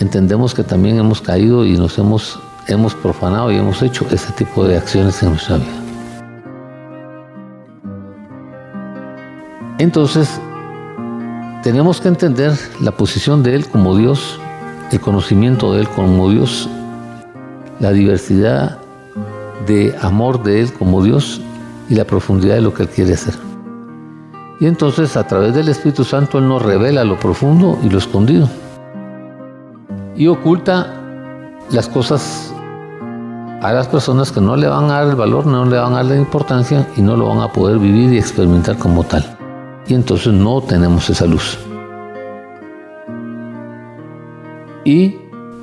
entendemos 0.00 0.54
que 0.54 0.62
también 0.62 0.98
hemos 0.98 1.20
caído 1.20 1.64
y 1.64 1.76
nos 1.76 1.98
hemos, 1.98 2.38
hemos 2.66 2.94
profanado 2.94 3.50
y 3.50 3.56
hemos 3.56 3.82
hecho 3.82 4.06
ese 4.10 4.32
tipo 4.32 4.64
de 4.64 4.76
acciones 4.76 5.22
en 5.22 5.30
nuestra 5.30 5.56
vida. 5.56 5.78
Entonces, 9.78 10.40
tenemos 11.62 12.00
que 12.00 12.08
entender 12.08 12.52
la 12.80 12.92
posición 12.92 13.42
de 13.42 13.54
Él 13.54 13.68
como 13.68 13.96
Dios, 13.96 14.40
el 14.90 15.00
conocimiento 15.00 15.72
de 15.72 15.82
Él 15.82 15.88
como 15.88 16.30
Dios, 16.30 16.68
la 17.78 17.92
diversidad 17.92 18.78
de 19.66 19.94
amor 20.00 20.42
de 20.42 20.62
Él 20.62 20.72
como 20.72 21.02
Dios 21.02 21.40
y 21.88 21.94
la 21.94 22.04
profundidad 22.04 22.56
de 22.56 22.60
lo 22.60 22.74
que 22.74 22.84
Él 22.84 22.88
quiere 22.88 23.14
hacer. 23.14 23.34
Y 24.60 24.66
entonces 24.66 25.16
a 25.16 25.26
través 25.26 25.54
del 25.54 25.68
Espíritu 25.68 26.02
Santo 26.04 26.38
Él 26.38 26.48
nos 26.48 26.62
revela 26.62 27.04
lo 27.04 27.18
profundo 27.18 27.78
y 27.84 27.88
lo 27.88 27.98
escondido. 27.98 28.48
Y 30.18 30.26
oculta 30.26 30.94
las 31.70 31.88
cosas 31.88 32.52
a 33.62 33.72
las 33.72 33.86
personas 33.86 34.32
que 34.32 34.40
no 34.40 34.56
le 34.56 34.66
van 34.66 34.86
a 34.86 34.94
dar 34.94 35.06
el 35.06 35.14
valor, 35.14 35.46
no 35.46 35.64
le 35.64 35.78
van 35.78 35.92
a 35.92 35.96
dar 35.98 36.06
la 36.06 36.16
importancia 36.16 36.88
y 36.96 37.02
no 37.02 37.16
lo 37.16 37.28
van 37.28 37.38
a 37.40 37.52
poder 37.52 37.78
vivir 37.78 38.12
y 38.12 38.18
experimentar 38.18 38.76
como 38.76 39.04
tal. 39.04 39.24
Y 39.86 39.94
entonces 39.94 40.32
no 40.32 40.60
tenemos 40.60 41.08
esa 41.08 41.24
luz. 41.24 41.56
Y 44.84 45.10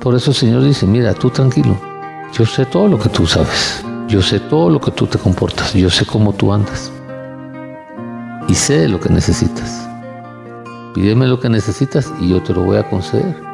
por 0.00 0.14
eso 0.14 0.30
el 0.30 0.36
Señor 0.36 0.62
dice, 0.62 0.86
mira, 0.86 1.12
tú 1.12 1.28
tranquilo, 1.28 1.76
yo 2.32 2.46
sé 2.46 2.64
todo 2.64 2.88
lo 2.88 2.98
que 2.98 3.10
tú 3.10 3.26
sabes. 3.26 3.84
Yo 4.08 4.22
sé 4.22 4.40
todo 4.40 4.70
lo 4.70 4.80
que 4.80 4.90
tú 4.90 5.06
te 5.06 5.18
comportas, 5.18 5.74
yo 5.74 5.90
sé 5.90 6.06
cómo 6.06 6.32
tú 6.32 6.50
andas. 6.54 6.90
Y 8.48 8.54
sé 8.54 8.88
lo 8.88 9.00
que 9.00 9.10
necesitas. 9.10 9.86
Pídeme 10.94 11.26
lo 11.26 11.40
que 11.40 11.50
necesitas 11.50 12.10
y 12.22 12.30
yo 12.30 12.42
te 12.42 12.54
lo 12.54 12.62
voy 12.62 12.78
a 12.78 12.88
conceder. 12.88 13.45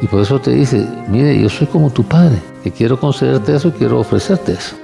Y 0.00 0.06
por 0.06 0.20
eso 0.20 0.40
te 0.40 0.50
dice, 0.50 0.86
mire, 1.08 1.40
yo 1.40 1.48
soy 1.48 1.66
como 1.66 1.90
tu 1.90 2.02
padre, 2.02 2.42
que 2.62 2.70
quiero 2.70 2.98
concederte 2.98 3.54
eso 3.54 3.68
y 3.68 3.72
quiero 3.72 4.00
ofrecerte 4.00 4.52
eso. 4.52 4.76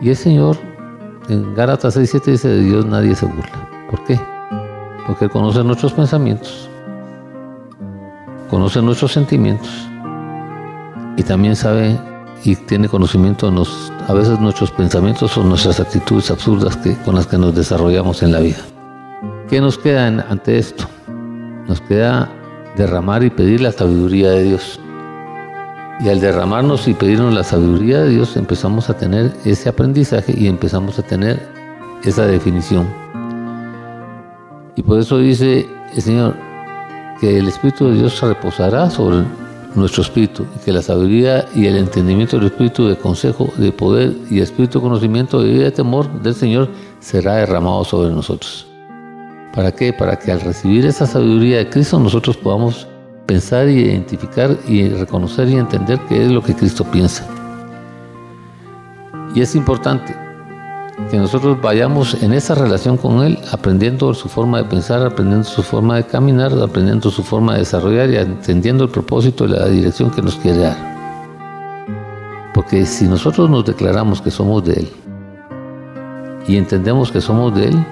Y 0.00 0.10
el 0.10 0.16
Señor 0.16 0.56
en 1.28 1.54
Gálatas 1.54 1.96
6.7 1.96 2.24
dice, 2.24 2.48
de 2.48 2.60
Dios 2.60 2.86
nadie 2.86 3.14
se 3.14 3.26
burla. 3.26 3.68
¿Por 3.90 4.04
qué? 4.04 4.20
Porque 5.06 5.28
conoce 5.28 5.62
nuestros 5.64 5.92
pensamientos, 5.92 6.68
conoce 8.50 8.80
nuestros 8.82 9.12
sentimientos 9.12 9.70
y 11.16 11.22
también 11.22 11.56
sabe 11.56 11.98
y 12.44 12.56
tiene 12.56 12.88
conocimiento 12.88 13.50
a 14.06 14.12
veces 14.12 14.38
nuestros 14.38 14.70
pensamientos 14.70 15.36
o 15.38 15.42
nuestras 15.42 15.80
actitudes 15.80 16.30
absurdas 16.30 16.76
que, 16.76 16.94
con 16.98 17.14
las 17.14 17.26
que 17.26 17.38
nos 17.38 17.54
desarrollamos 17.54 18.22
en 18.22 18.32
la 18.32 18.40
vida. 18.40 18.58
¿Qué 19.48 19.60
nos 19.60 19.78
queda 19.78 20.06
ante 20.06 20.58
esto? 20.58 20.84
Nos 21.66 21.80
queda 21.82 22.30
derramar 22.76 23.22
y 23.24 23.30
pedir 23.30 23.60
la 23.60 23.72
sabiduría 23.72 24.30
de 24.30 24.44
Dios. 24.44 24.80
Y 26.00 26.08
al 26.08 26.20
derramarnos 26.20 26.88
y 26.88 26.94
pedirnos 26.94 27.32
la 27.32 27.44
sabiduría 27.44 28.00
de 28.00 28.10
Dios 28.10 28.36
empezamos 28.36 28.90
a 28.90 28.96
tener 28.96 29.32
ese 29.44 29.68
aprendizaje 29.68 30.34
y 30.36 30.48
empezamos 30.48 30.98
a 30.98 31.02
tener 31.02 31.40
esa 32.02 32.26
definición. 32.26 32.88
Y 34.76 34.82
por 34.82 34.98
eso 34.98 35.18
dice 35.18 35.66
el 35.94 36.02
Señor 36.02 36.34
que 37.20 37.38
el 37.38 37.46
Espíritu 37.46 37.88
de 37.88 37.98
Dios 37.98 38.20
reposará 38.20 38.90
sobre 38.90 39.24
nuestro 39.74 40.02
espíritu, 40.02 40.46
y 40.54 40.64
que 40.64 40.72
la 40.72 40.82
sabiduría 40.82 41.46
y 41.54 41.66
el 41.66 41.76
entendimiento 41.76 42.36
del 42.36 42.46
espíritu 42.46 42.86
de 42.86 42.96
consejo, 42.96 43.52
de 43.56 43.72
poder 43.72 44.12
y 44.30 44.40
espíritu 44.40 44.78
de 44.78 44.84
conocimiento, 44.84 45.40
vida 45.40 45.64
de 45.64 45.72
temor 45.72 46.22
del 46.22 46.34
Señor 46.34 46.68
será 47.00 47.36
derramado 47.36 47.84
sobre 47.84 48.10
nosotros. 48.14 48.73
¿Para 49.54 49.70
qué? 49.70 49.92
Para 49.92 50.18
que 50.18 50.32
al 50.32 50.40
recibir 50.40 50.84
esa 50.84 51.06
sabiduría 51.06 51.58
de 51.58 51.70
Cristo 51.70 52.00
nosotros 52.00 52.36
podamos 52.36 52.88
pensar 53.26 53.68
y 53.68 53.84
identificar 53.84 54.56
y 54.66 54.88
reconocer 54.88 55.48
y 55.48 55.54
entender 55.54 56.00
qué 56.08 56.24
es 56.24 56.32
lo 56.32 56.42
que 56.42 56.54
Cristo 56.54 56.84
piensa. 56.84 57.24
Y 59.32 59.40
es 59.40 59.54
importante 59.54 60.16
que 61.10 61.18
nosotros 61.18 61.60
vayamos 61.60 62.20
en 62.22 62.32
esa 62.32 62.56
relación 62.56 62.96
con 62.96 63.22
Él, 63.22 63.38
aprendiendo 63.52 64.12
su 64.12 64.28
forma 64.28 64.58
de 64.58 64.64
pensar, 64.64 65.06
aprendiendo 65.06 65.44
su 65.44 65.62
forma 65.62 65.96
de 65.96 66.04
caminar, 66.04 66.52
aprendiendo 66.60 67.10
su 67.10 67.22
forma 67.22 67.52
de 67.52 67.60
desarrollar 67.60 68.10
y 68.10 68.16
entendiendo 68.16 68.84
el 68.84 68.90
propósito 68.90 69.44
y 69.44 69.48
la 69.48 69.66
dirección 69.66 70.10
que 70.10 70.22
nos 70.22 70.34
quiere 70.36 70.58
dar. 70.58 70.76
Porque 72.54 72.86
si 72.86 73.06
nosotros 73.06 73.48
nos 73.48 73.64
declaramos 73.64 74.20
que 74.20 74.32
somos 74.32 74.64
de 74.64 74.74
Él 74.74 74.88
y 76.48 76.56
entendemos 76.56 77.12
que 77.12 77.20
somos 77.20 77.54
de 77.54 77.68
Él, 77.68 77.86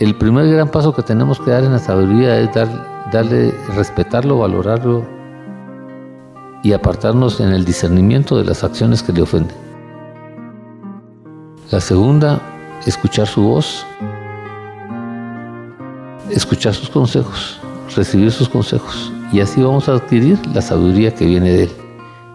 el 0.00 0.14
primer 0.14 0.48
gran 0.50 0.68
paso 0.70 0.94
que 0.94 1.02
tenemos 1.02 1.38
que 1.38 1.50
dar 1.50 1.62
en 1.62 1.72
la 1.72 1.78
sabiduría 1.78 2.40
es 2.40 2.50
darle, 3.12 3.54
respetarlo, 3.76 4.38
valorarlo 4.38 5.04
y 6.62 6.72
apartarnos 6.72 7.38
en 7.40 7.50
el 7.50 7.66
discernimiento 7.66 8.38
de 8.38 8.44
las 8.44 8.64
acciones 8.64 9.02
que 9.02 9.12
le 9.12 9.20
ofenden. 9.20 9.54
La 11.70 11.80
segunda, 11.80 12.40
escuchar 12.86 13.26
su 13.26 13.42
voz, 13.42 13.86
escuchar 16.30 16.72
sus 16.72 16.88
consejos, 16.88 17.60
recibir 17.94 18.32
sus 18.32 18.48
consejos. 18.48 19.12
Y 19.32 19.40
así 19.40 19.62
vamos 19.62 19.86
a 19.90 19.96
adquirir 19.96 20.38
la 20.54 20.62
sabiduría 20.62 21.14
que 21.14 21.26
viene 21.26 21.50
de 21.50 21.62
Él. 21.64 21.70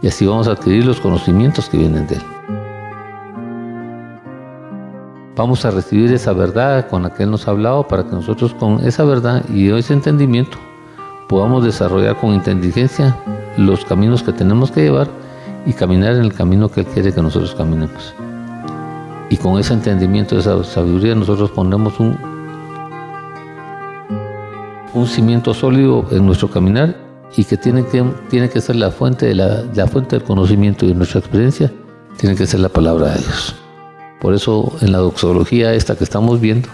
Y 0.03 0.07
así 0.07 0.27
vamos 0.27 0.47
a 0.47 0.51
adquirir 0.51 0.85
los 0.85 0.99
conocimientos 0.99 1.67
que 1.67 1.77
vienen 1.77 2.05
de 2.05 2.15
Él. 2.15 2.34
Vamos 5.35 5.65
a 5.65 5.71
recibir 5.71 6.13
esa 6.13 6.31
verdad 6.31 6.87
con 6.87 7.03
la 7.03 7.13
que 7.13 7.23
Él 7.23 7.31
nos 7.31 7.47
ha 7.47 7.51
hablado 7.51 7.85
para 7.87 8.03
que 8.03 8.11
nosotros 8.11 8.53
con 8.53 8.79
esa 8.85 9.03
verdad 9.03 9.43
y 9.49 9.69
ese 9.69 9.93
entendimiento 9.93 10.57
podamos 11.27 11.65
desarrollar 11.65 12.15
con 12.15 12.33
inteligencia 12.33 13.17
los 13.57 13.83
caminos 13.83 14.23
que 14.23 14.31
tenemos 14.31 14.71
que 14.71 14.83
llevar 14.83 15.09
y 15.65 15.73
caminar 15.73 16.13
en 16.13 16.21
el 16.21 16.33
camino 16.33 16.69
que 16.69 16.81
Él 16.81 16.85
quiere 16.87 17.13
que 17.13 17.21
nosotros 17.21 17.53
caminemos. 17.53 18.13
Y 19.29 19.35
con 19.35 19.59
ese 19.59 19.73
entendimiento, 19.73 20.37
esa 20.37 20.63
sabiduría, 20.63 21.15
nosotros 21.15 21.51
ponemos 21.51 21.99
un, 21.99 22.17
un 24.93 25.07
cimiento 25.07 25.53
sólido 25.53 26.05
en 26.11 26.25
nuestro 26.25 26.49
caminar 26.49 26.95
y 27.35 27.43
que 27.43 27.57
tiene 27.57 27.85
que, 27.85 28.03
tiene 28.29 28.49
que 28.49 28.61
ser 28.61 28.77
la 28.77 28.89
fuente, 28.89 29.25
de 29.25 29.35
la, 29.35 29.63
la 29.73 29.87
fuente 29.87 30.15
del 30.15 30.25
conocimiento 30.25 30.85
y 30.85 30.89
de 30.89 30.95
nuestra 30.95 31.19
experiencia, 31.19 31.73
tiene 32.17 32.37
que 32.37 32.47
ser 32.47 32.61
la 32.61 32.69
palabra 32.69 33.07
de 33.07 33.17
Dios. 33.17 33.64
Por 34.25 34.33
eso 34.33 34.75
en 34.81 34.91
la 34.91 34.97
doxología 34.97 35.75
esta 35.75 35.95
que 35.95 36.03
estamos 36.03 36.41
viendo, 36.41 36.67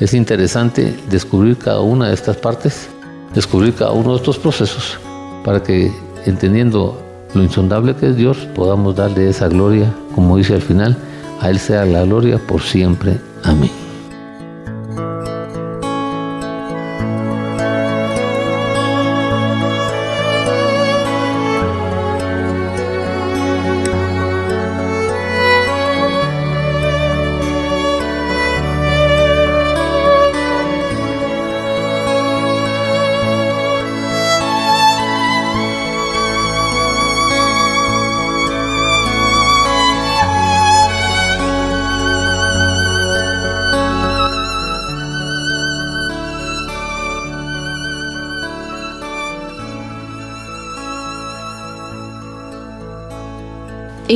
es 0.00 0.14
interesante 0.14 0.96
descubrir 1.10 1.58
cada 1.58 1.82
una 1.82 2.08
de 2.08 2.14
estas 2.14 2.38
partes, 2.38 2.88
descubrir 3.34 3.74
cada 3.74 3.92
uno 3.92 4.12
de 4.12 4.16
estos 4.16 4.38
procesos, 4.38 4.98
para 5.44 5.62
que 5.62 5.92
entendiendo 6.24 6.98
lo 7.34 7.42
insondable 7.42 7.94
que 7.96 8.08
es 8.08 8.16
Dios, 8.16 8.38
podamos 8.54 8.96
darle 8.96 9.28
esa 9.28 9.46
gloria, 9.48 9.94
como 10.14 10.38
dice 10.38 10.54
al 10.54 10.62
final, 10.62 10.96
a 11.42 11.50
Él 11.50 11.58
sea 11.58 11.84
la 11.84 12.02
gloria 12.04 12.38
por 12.38 12.62
siempre. 12.62 13.20
Amén. 13.44 13.75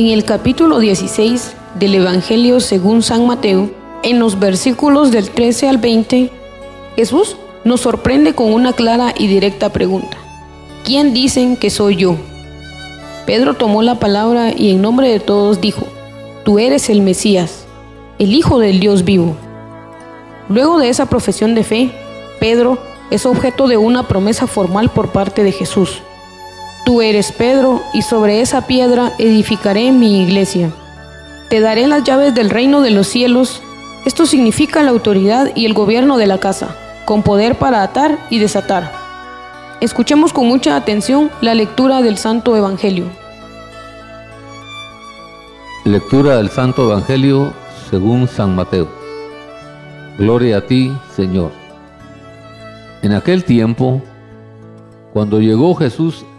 En 0.01 0.07
el 0.07 0.25
capítulo 0.25 0.79
16 0.79 1.53
del 1.75 1.93
Evangelio 1.93 2.59
según 2.59 3.03
San 3.03 3.27
Mateo, 3.27 3.69
en 4.01 4.17
los 4.17 4.39
versículos 4.39 5.11
del 5.11 5.29
13 5.29 5.69
al 5.69 5.77
20, 5.77 6.31
Jesús 6.95 7.37
nos 7.65 7.81
sorprende 7.81 8.33
con 8.33 8.51
una 8.51 8.73
clara 8.73 9.13
y 9.15 9.27
directa 9.27 9.69
pregunta. 9.69 10.17
¿Quién 10.83 11.13
dicen 11.13 11.55
que 11.55 11.69
soy 11.69 11.97
yo? 11.97 12.15
Pedro 13.27 13.53
tomó 13.53 13.83
la 13.83 13.99
palabra 13.99 14.51
y 14.57 14.71
en 14.71 14.81
nombre 14.81 15.07
de 15.07 15.19
todos 15.19 15.61
dijo, 15.61 15.85
Tú 16.45 16.57
eres 16.57 16.89
el 16.89 17.03
Mesías, 17.03 17.67
el 18.17 18.33
Hijo 18.33 18.57
del 18.57 18.79
Dios 18.79 19.05
vivo. 19.05 19.35
Luego 20.49 20.79
de 20.79 20.89
esa 20.89 21.05
profesión 21.05 21.53
de 21.53 21.63
fe, 21.63 21.91
Pedro 22.39 22.79
es 23.11 23.27
objeto 23.27 23.67
de 23.67 23.77
una 23.77 24.07
promesa 24.07 24.47
formal 24.47 24.89
por 24.89 25.09
parte 25.09 25.43
de 25.43 25.51
Jesús. 25.51 26.01
Tú 26.91 27.01
eres 27.01 27.31
Pedro, 27.31 27.81
y 27.93 28.01
sobre 28.01 28.41
esa 28.41 28.67
piedra 28.67 29.13
edificaré 29.17 29.93
mi 29.93 30.23
iglesia. 30.23 30.73
Te 31.49 31.61
daré 31.61 31.87
las 31.87 32.03
llaves 32.03 32.35
del 32.35 32.49
reino 32.49 32.81
de 32.81 32.91
los 32.91 33.07
cielos. 33.07 33.61
Esto 34.03 34.25
significa 34.25 34.83
la 34.83 34.89
autoridad 34.89 35.55
y 35.55 35.65
el 35.65 35.73
gobierno 35.73 36.17
de 36.17 36.27
la 36.27 36.39
casa, 36.39 36.75
con 37.05 37.23
poder 37.23 37.57
para 37.57 37.81
atar 37.81 38.19
y 38.29 38.39
desatar. 38.39 38.91
Escuchemos 39.79 40.33
con 40.33 40.47
mucha 40.49 40.75
atención 40.75 41.31
la 41.39 41.53
lectura 41.53 42.01
del 42.01 42.17
Santo 42.17 42.57
Evangelio. 42.57 43.05
Lectura 45.85 46.35
del 46.35 46.49
Santo 46.49 46.91
Evangelio 46.91 47.53
según 47.89 48.27
San 48.27 48.53
Mateo. 48.53 48.89
Gloria 50.17 50.57
a 50.57 50.67
ti, 50.67 50.91
Señor. 51.15 51.53
En 53.01 53.13
aquel 53.13 53.45
tiempo, 53.45 54.01
cuando 55.13 55.39
llegó 55.39 55.73
Jesús 55.75 56.25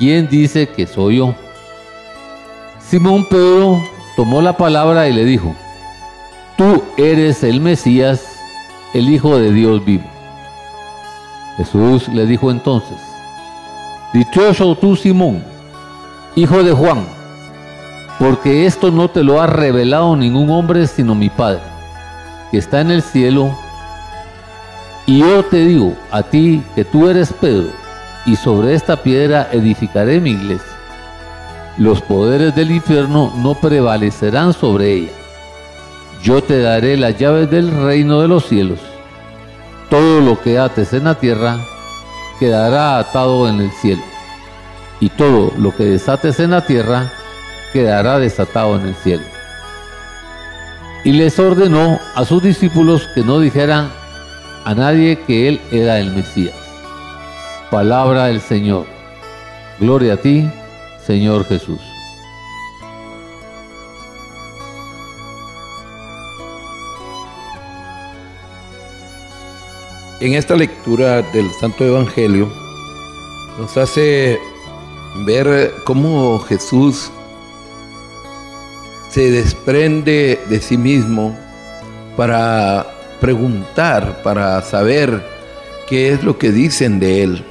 ¿Quién 0.00 0.28
dice 0.28 0.66
que 0.66 0.86
soy 0.86 1.18
yo? 1.18 1.34
Simón 2.80 3.26
Pedro 3.26 3.84
tomó 4.16 4.40
la 4.40 4.56
palabra 4.56 5.06
y 5.08 5.12
le 5.12 5.26
dijo, 5.26 5.54
tú 6.56 6.82
eres 6.96 7.44
el 7.44 7.60
Mesías, 7.60 8.24
el 8.94 9.10
Hijo 9.10 9.38
de 9.38 9.52
Dios 9.52 9.84
vivo. 9.84 10.04
Jesús 11.58 12.08
le 12.08 12.24
dijo 12.24 12.50
entonces, 12.50 12.96
dichoso 14.14 14.74
tú 14.74 14.96
Simón, 14.96 15.44
hijo 16.34 16.64
de 16.64 16.72
Juan, 16.72 17.06
porque 18.18 18.64
esto 18.64 18.90
no 18.90 19.10
te 19.10 19.22
lo 19.22 19.42
ha 19.42 19.46
revelado 19.46 20.16
ningún 20.16 20.48
hombre 20.50 20.86
sino 20.86 21.14
mi 21.14 21.28
Padre, 21.28 21.60
que 22.50 22.56
está 22.56 22.80
en 22.80 22.90
el 22.90 23.02
cielo. 23.02 23.54
Y 25.04 25.18
yo 25.18 25.44
te 25.44 25.66
digo 25.66 25.94
a 26.10 26.22
ti 26.22 26.62
que 26.74 26.86
tú 26.86 27.06
eres 27.06 27.34
Pedro, 27.34 27.68
y 28.26 28.36
sobre 28.36 28.74
esta 28.74 28.96
piedra 28.96 29.48
edificaré 29.52 30.20
mi 30.20 30.30
iglesia. 30.30 30.76
Los 31.78 32.02
poderes 32.02 32.54
del 32.54 32.70
infierno 32.70 33.32
no 33.36 33.54
prevalecerán 33.54 34.52
sobre 34.52 34.92
ella. 34.92 35.12
Yo 36.22 36.42
te 36.42 36.60
daré 36.60 36.96
las 36.96 37.18
llaves 37.18 37.50
del 37.50 37.70
reino 37.70 38.20
de 38.20 38.28
los 38.28 38.46
cielos. 38.46 38.78
Todo 39.88 40.20
lo 40.20 40.40
que 40.40 40.58
ates 40.58 40.92
en 40.92 41.04
la 41.04 41.14
tierra 41.14 41.58
quedará 42.38 42.98
atado 42.98 43.48
en 43.48 43.60
el 43.60 43.70
cielo, 43.70 44.02
y 45.00 45.08
todo 45.08 45.52
lo 45.58 45.74
que 45.74 45.84
desates 45.84 46.40
en 46.40 46.50
la 46.50 46.64
tierra 46.66 47.10
quedará 47.72 48.18
desatado 48.18 48.76
en 48.76 48.86
el 48.86 48.94
cielo. 48.96 49.24
Y 51.04 51.12
les 51.12 51.38
ordenó 51.38 51.98
a 52.14 52.24
sus 52.24 52.42
discípulos 52.42 53.08
que 53.14 53.22
no 53.22 53.40
dijeran 53.40 53.90
a 54.64 54.74
nadie 54.74 55.18
que 55.26 55.48
él 55.48 55.60
era 55.72 55.98
el 55.98 56.12
Mesías. 56.12 56.59
Palabra 57.70 58.24
del 58.24 58.40
Señor. 58.40 58.84
Gloria 59.78 60.14
a 60.14 60.16
ti, 60.16 60.44
Señor 61.06 61.44
Jesús. 61.44 61.78
En 70.20 70.34
esta 70.34 70.56
lectura 70.56 71.22
del 71.22 71.48
Santo 71.60 71.84
Evangelio 71.84 72.52
nos 73.56 73.76
hace 73.76 74.40
ver 75.24 75.72
cómo 75.84 76.40
Jesús 76.40 77.12
se 79.10 79.30
desprende 79.30 80.40
de 80.48 80.60
sí 80.60 80.76
mismo 80.76 81.38
para 82.16 82.84
preguntar, 83.20 84.24
para 84.24 84.60
saber 84.62 85.24
qué 85.88 86.12
es 86.12 86.24
lo 86.24 86.36
que 86.36 86.50
dicen 86.50 86.98
de 86.98 87.22
él 87.22 87.44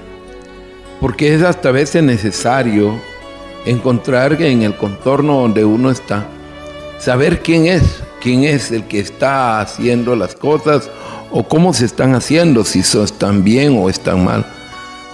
porque 0.99 1.33
es 1.33 1.43
hasta 1.43 1.71
veces 1.71 2.03
necesario 2.03 2.99
encontrar 3.65 4.41
en 4.41 4.63
el 4.63 4.75
contorno 4.75 5.41
donde 5.41 5.65
uno 5.65 5.91
está, 5.91 6.27
saber 6.99 7.41
quién 7.41 7.65
es, 7.65 8.03
quién 8.21 8.43
es 8.43 8.71
el 8.71 8.85
que 8.85 8.99
está 8.99 9.61
haciendo 9.61 10.15
las 10.15 10.35
cosas 10.35 10.89
o 11.31 11.47
cómo 11.47 11.73
se 11.73 11.85
están 11.85 12.15
haciendo, 12.15 12.63
si 12.63 12.79
están 12.79 13.43
bien 13.43 13.77
o 13.77 13.89
están 13.89 14.23
mal. 14.23 14.45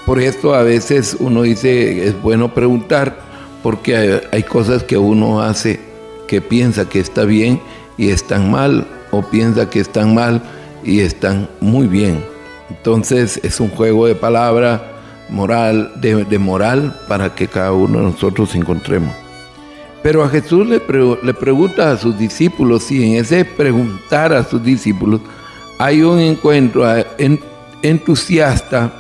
Por 0.06 0.20
esto 0.20 0.54
a 0.54 0.64
veces 0.64 1.18
uno 1.20 1.44
dice, 1.44 2.08
es 2.08 2.22
bueno 2.22 2.54
preguntar, 2.54 3.18
porque 3.64 3.96
hay, 3.96 4.22
hay 4.32 4.44
cosas 4.44 4.84
que 4.84 4.98
uno 4.98 5.42
hace 5.42 5.80
que 6.28 6.42
piensa 6.42 6.88
que 6.88 7.00
está 7.00 7.26
bien 7.26 7.60
y 7.98 8.10
están 8.10 8.50
mal, 8.52 8.88
o 9.12 9.22
piensa 9.24 9.70
que 9.70 9.80
están 9.80 10.14
mal 10.14 10.42
y 10.84 11.00
están 11.00 11.50
muy 11.60 11.88
bien. 11.88 12.24
Entonces 12.70 13.40
es 13.44 13.60
un 13.60 13.70
juego 13.70 14.08
de 14.08 14.16
palabras 14.16 14.82
moral, 15.30 15.92
de, 15.96 16.40
moral 16.40 16.96
para 17.08 17.34
que 17.36 17.48
cada 17.48 17.72
uno 17.74 18.00
de 18.00 18.06
nosotros 18.06 18.56
encontremos. 18.56 19.14
Pero 20.04 20.24
a 20.24 20.30
Jesús 20.30 20.68
le, 20.68 20.82
le 21.24 21.34
pregunta 21.34 21.92
a 21.92 21.98
sus 21.98 22.18
discípulos, 22.18 22.92
y 22.92 23.04
en 23.04 23.16
ese 23.16 23.44
preguntar 23.44 24.34
a 24.34 24.44
sus 24.44 24.64
discípulos 24.64 25.22
hay 25.78 26.04
un 26.04 26.20
encuentro 26.20 26.86
entusiasta 27.82 28.94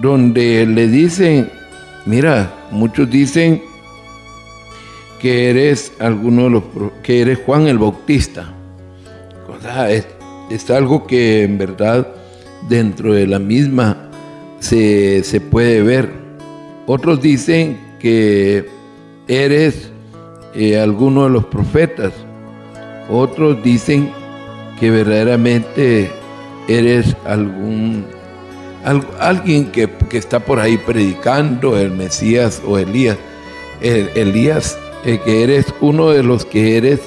donde 0.00 0.66
le 0.66 0.86
dicen, 0.88 1.50
mira, 2.04 2.52
muchos 2.70 3.10
dicen 3.10 3.62
que 5.18 5.50
eres 5.50 5.92
alguno 5.98 6.44
de 6.44 6.50
los 6.50 6.62
que 7.02 7.22
eres 7.22 7.38
Juan 7.46 7.66
el 7.66 7.78
Bautista. 7.78 8.52
es, 9.88 10.06
es 10.50 10.70
algo 10.70 11.06
que 11.06 11.44
en 11.44 11.56
verdad 11.56 12.06
dentro 12.68 13.14
de 13.14 13.26
la 13.26 13.38
misma 13.38 14.10
se, 14.60 15.40
puede 15.50 15.82
ver. 15.82 16.10
Otros 16.86 17.20
dicen 17.20 17.78
que 17.98 18.68
eres 19.28 19.90
eh, 20.54 20.78
alguno 20.78 21.24
de 21.24 21.30
los 21.30 21.46
profetas. 21.46 22.12
Otros 23.08 23.62
dicen 23.62 24.10
que 24.78 24.90
verdaderamente 24.90 26.10
eres 26.68 27.16
algún 27.24 28.04
alguien 29.18 29.72
que, 29.72 29.88
está 30.12 30.40
por 30.40 30.60
ahí 30.60 30.76
predicando, 30.76 31.78
el 31.78 31.90
Mesías 31.90 32.60
o 32.66 32.78
Elías. 32.78 33.16
Elías, 33.80 34.78
eh, 35.04 35.20
que 35.24 35.42
eres 35.42 35.66
uno 35.80 36.10
de 36.10 36.22
los 36.22 36.44
que 36.44 36.76
eres 36.76 37.00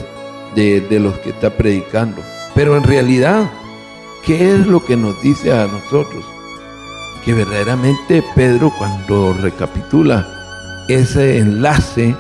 de, 0.56 0.82
de 0.82 1.00
los 1.00 1.18
que 1.20 1.30
está 1.30 1.52
predicando. 1.52 2.22
Pero 2.56 2.78
en 2.78 2.84
realidad, 2.84 3.50
¿qué 4.26 4.54
es 4.56 4.66
lo 4.68 4.84
que 4.84 4.98
nos 4.98 5.22
dice 5.22 5.54
a 5.54 5.68
nosotros? 5.68 6.26
Que 7.28 7.34
verdaderamente 7.34 8.24
Pedro 8.36 8.72
cuando 8.78 9.34
recapitula 9.34 10.26
ese 10.88 11.40
enlace, 11.40 12.16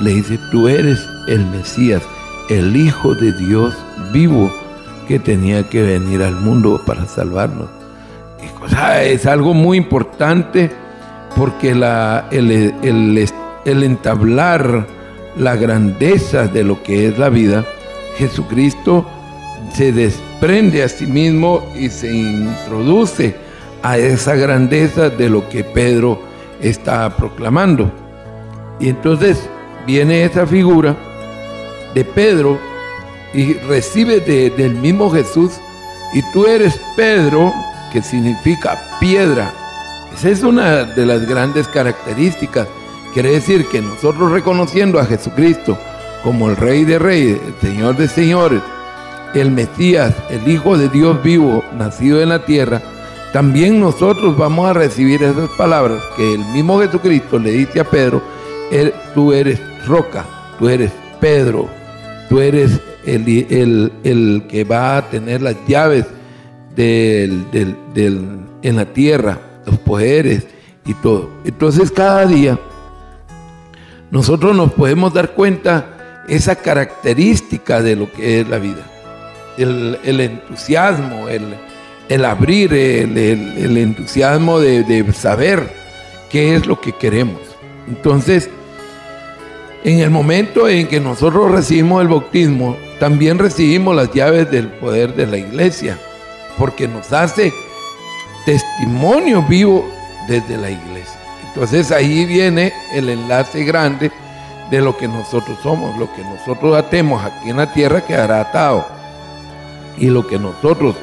le 0.00 0.14
dice, 0.14 0.38
tú 0.52 0.68
eres 0.68 1.04
el 1.26 1.44
Mesías, 1.46 2.00
el 2.48 2.76
Hijo 2.76 3.16
de 3.16 3.32
Dios 3.32 3.74
vivo 4.12 4.54
que 5.08 5.18
tenía 5.18 5.68
que 5.68 5.82
venir 5.82 6.22
al 6.22 6.36
mundo 6.36 6.80
para 6.86 7.06
salvarnos. 7.06 7.68
es 9.02 9.26
algo 9.26 9.52
muy 9.52 9.78
importante 9.78 10.70
porque 11.34 11.74
la, 11.74 12.28
el, 12.30 12.72
el 13.64 13.82
entablar 13.82 14.86
la 15.36 15.56
grandeza 15.56 16.46
de 16.46 16.62
lo 16.62 16.84
que 16.84 17.08
es 17.08 17.18
la 17.18 17.30
vida, 17.30 17.64
Jesucristo 18.16 19.04
se 19.74 19.90
desprende 19.90 20.84
a 20.84 20.88
sí 20.88 21.08
mismo 21.08 21.66
y 21.76 21.88
se 21.88 22.14
introduce 22.14 23.45
a 23.82 23.98
esa 23.98 24.34
grandeza 24.34 25.10
de 25.10 25.28
lo 25.28 25.48
que 25.48 25.64
Pedro 25.64 26.20
está 26.60 27.14
proclamando. 27.16 27.90
Y 28.78 28.88
entonces 28.88 29.48
viene 29.86 30.24
esa 30.24 30.46
figura 30.46 30.96
de 31.94 32.04
Pedro 32.04 32.58
y 33.32 33.54
recibe 33.54 34.20
del 34.20 34.74
mismo 34.74 35.10
Jesús 35.10 35.52
y 36.12 36.22
tú 36.32 36.46
eres 36.46 36.80
Pedro, 36.96 37.52
que 37.92 38.02
significa 38.02 38.80
piedra. 39.00 39.52
Esa 40.14 40.30
es 40.30 40.42
una 40.42 40.84
de 40.84 41.04
las 41.04 41.26
grandes 41.26 41.68
características. 41.68 42.68
Quiere 43.12 43.32
decir 43.32 43.66
que 43.68 43.82
nosotros 43.82 44.32
reconociendo 44.32 44.98
a 44.98 45.04
Jesucristo 45.06 45.78
como 46.22 46.50
el 46.50 46.56
Rey 46.56 46.84
de 46.84 46.98
Reyes, 46.98 47.38
el 47.46 47.54
Señor 47.60 47.96
de 47.96 48.08
Señores, 48.08 48.62
el 49.34 49.50
Mesías, 49.50 50.14
el 50.30 50.48
Hijo 50.48 50.78
de 50.78 50.88
Dios 50.88 51.22
vivo, 51.22 51.62
nacido 51.76 52.22
en 52.22 52.30
la 52.30 52.44
tierra, 52.44 52.80
también 53.36 53.78
nosotros 53.78 54.34
vamos 54.38 54.66
a 54.66 54.72
recibir 54.72 55.22
esas 55.22 55.50
palabras 55.58 56.02
que 56.16 56.32
el 56.36 56.38
mismo 56.54 56.80
Jesucristo 56.80 57.38
le 57.38 57.50
dice 57.50 57.80
a 57.80 57.84
Pedro, 57.84 58.22
"Er- 58.72 58.94
tú 59.14 59.30
eres 59.30 59.60
roca, 59.86 60.24
tú 60.58 60.70
eres 60.70 60.90
Pedro, 61.20 61.68
tú 62.30 62.40
eres 62.40 62.80
el, 63.04 63.28
el- 63.50 63.92
el 64.04 64.44
que 64.48 64.64
va 64.64 64.96
a 64.96 65.10
tener 65.10 65.42
las 65.42 65.54
llaves 65.68 66.06
del, 66.74 67.50
del- 67.50 67.76
del- 67.92 68.38
en 68.62 68.76
la 68.76 68.86
tierra, 68.86 69.38
los 69.66 69.76
poderes 69.80 70.46
y 70.86 70.94
todo. 70.94 71.28
Entonces 71.44 71.90
cada 71.90 72.24
día 72.24 72.58
nosotros 74.10 74.56
nos 74.56 74.72
podemos 74.72 75.12
dar 75.12 75.32
cuenta 75.32 76.24
esa 76.26 76.56
característica 76.56 77.82
de 77.82 77.96
lo 77.96 78.10
que 78.10 78.40
es 78.40 78.48
la 78.48 78.56
vida. 78.58 78.80
El, 79.58 79.98
el 80.04 80.20
entusiasmo, 80.20 81.28
el, 81.28 81.44
el 82.08 82.24
abrir, 82.24 82.72
el, 82.72 83.16
el- 83.18 83.76
entusiasmo 83.76 84.60
de, 84.60 84.84
de 84.84 85.12
saber 85.12 85.72
qué 86.30 86.54
es 86.56 86.66
lo 86.66 86.80
que 86.80 86.92
queremos. 86.92 87.40
Entonces, 87.88 88.48
en 89.84 90.00
el 90.00 90.10
momento 90.10 90.68
en 90.68 90.88
que 90.88 91.00
nosotros 91.00 91.50
recibimos 91.50 92.02
el 92.02 92.08
bautismo, 92.08 92.76
también 92.98 93.38
recibimos 93.38 93.94
las 93.94 94.12
llaves 94.12 94.50
del 94.50 94.68
poder 94.68 95.14
de 95.14 95.26
la 95.26 95.36
iglesia, 95.36 95.98
porque 96.58 96.88
nos 96.88 97.12
hace 97.12 97.52
testimonio 98.44 99.42
vivo 99.42 99.88
desde 100.28 100.56
la 100.56 100.70
iglesia. 100.70 101.20
Entonces 101.48 101.90
ahí 101.90 102.24
viene 102.26 102.72
el 102.94 103.08
enlace 103.08 103.64
grande 103.64 104.10
de 104.70 104.80
lo 104.80 104.96
que 104.96 105.08
nosotros 105.08 105.58
somos. 105.62 105.96
Lo 105.98 106.12
que 106.14 106.22
nosotros 106.22 106.76
atemos 106.76 107.24
aquí 107.24 107.50
en 107.50 107.56
la 107.58 107.72
tierra 107.72 108.04
quedará 108.04 108.40
atado. 108.40 108.86
Y 109.96 110.06
lo 110.06 110.26
que 110.26 110.38
nosotros 110.38 110.94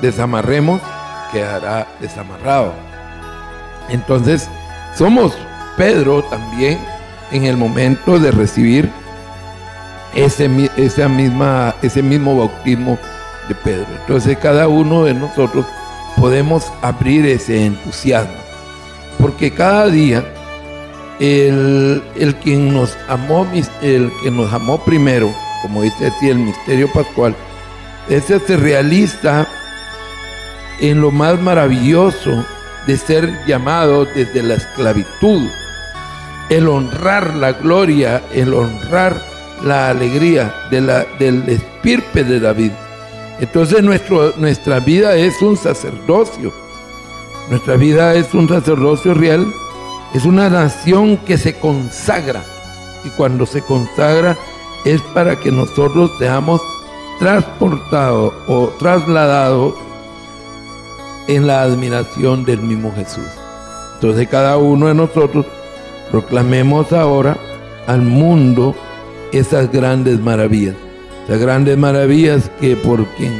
desamarremos 0.00 0.80
quedará 1.32 1.86
desamarrado. 2.00 2.72
Entonces 3.88 4.48
somos 4.96 5.36
Pedro 5.76 6.22
también 6.24 6.78
en 7.30 7.44
el 7.44 7.56
momento 7.56 8.18
de 8.18 8.30
recibir 8.30 8.90
ese, 10.14 10.48
esa 10.76 11.08
misma, 11.08 11.74
ese 11.82 12.02
mismo 12.02 12.38
bautismo 12.38 12.98
de 13.48 13.54
Pedro. 13.54 13.86
Entonces 14.00 14.38
cada 14.38 14.68
uno 14.68 15.04
de 15.04 15.14
nosotros 15.14 15.66
podemos 16.16 16.72
abrir 16.82 17.26
ese 17.26 17.66
entusiasmo. 17.66 18.34
Porque 19.18 19.50
cada 19.52 19.88
día 19.88 20.24
el, 21.20 22.02
el 22.16 22.34
quien 22.36 22.72
nos 22.72 22.96
amó, 23.08 23.46
el 23.82 24.10
que 24.22 24.30
nos 24.30 24.52
amó 24.52 24.78
primero, 24.84 25.32
como 25.62 25.82
dice 25.82 26.08
así 26.08 26.28
el 26.28 26.38
misterio 26.38 26.90
pascual, 26.92 27.34
ese 28.08 28.38
se 28.40 28.56
realiza 28.56 29.46
en 30.80 31.00
lo 31.00 31.10
más 31.10 31.40
maravilloso 31.40 32.44
de 32.86 32.96
ser 32.96 33.44
llamado 33.46 34.04
desde 34.04 34.42
la 34.42 34.54
esclavitud, 34.54 35.48
el 36.48 36.68
honrar 36.68 37.34
la 37.34 37.52
gloria, 37.52 38.22
el 38.32 38.54
honrar 38.54 39.20
la 39.62 39.88
alegría 39.88 40.54
de 40.70 40.80
la, 40.80 41.04
del 41.18 41.48
espirpe 41.48 42.24
de 42.24 42.40
David. 42.40 42.72
Entonces 43.40 43.82
nuestro, 43.82 44.34
nuestra 44.36 44.80
vida 44.80 45.16
es 45.16 45.40
un 45.42 45.56
sacerdocio. 45.56 46.52
Nuestra 47.50 47.76
vida 47.76 48.14
es 48.14 48.32
un 48.34 48.48
sacerdocio 48.48 49.14
real. 49.14 49.46
Es 50.14 50.24
una 50.24 50.48
nación 50.48 51.16
que 51.18 51.36
se 51.36 51.58
consagra. 51.58 52.44
Y 53.04 53.10
cuando 53.10 53.46
se 53.46 53.62
consagra 53.62 54.36
es 54.84 55.00
para 55.14 55.36
que 55.36 55.50
nosotros 55.50 56.12
seamos 56.18 56.60
transportados 57.18 58.32
o 58.46 58.68
trasladados 58.78 59.74
en 61.28 61.46
la 61.46 61.62
admiración 61.62 62.44
del 62.44 62.60
mismo 62.60 62.92
Jesús. 62.94 63.28
Entonces 63.94 64.28
cada 64.28 64.56
uno 64.58 64.88
de 64.88 64.94
nosotros 64.94 65.46
proclamemos 66.10 66.92
ahora 66.92 67.36
al 67.86 68.02
mundo 68.02 68.74
esas 69.32 69.70
grandes 69.70 70.20
maravillas. 70.20 70.74
Esas 71.24 71.40
grandes 71.40 71.76
maravillas 71.76 72.50
que 72.60 72.76
por 72.76 73.04
quien, 73.16 73.34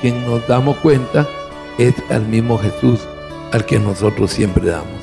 quien 0.00 0.24
nos 0.26 0.46
damos 0.48 0.76
cuenta 0.78 1.26
es 1.78 1.94
al 2.10 2.26
mismo 2.26 2.58
Jesús 2.58 3.00
al 3.52 3.64
que 3.64 3.78
nosotros 3.78 4.30
siempre 4.30 4.70
damos. 4.70 4.99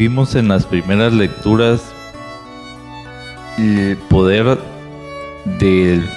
Vimos 0.00 0.34
en 0.34 0.48
las 0.48 0.64
primeras 0.64 1.12
lecturas 1.12 1.92
el 3.58 3.98
poder 4.08 4.56
del- 5.58 6.08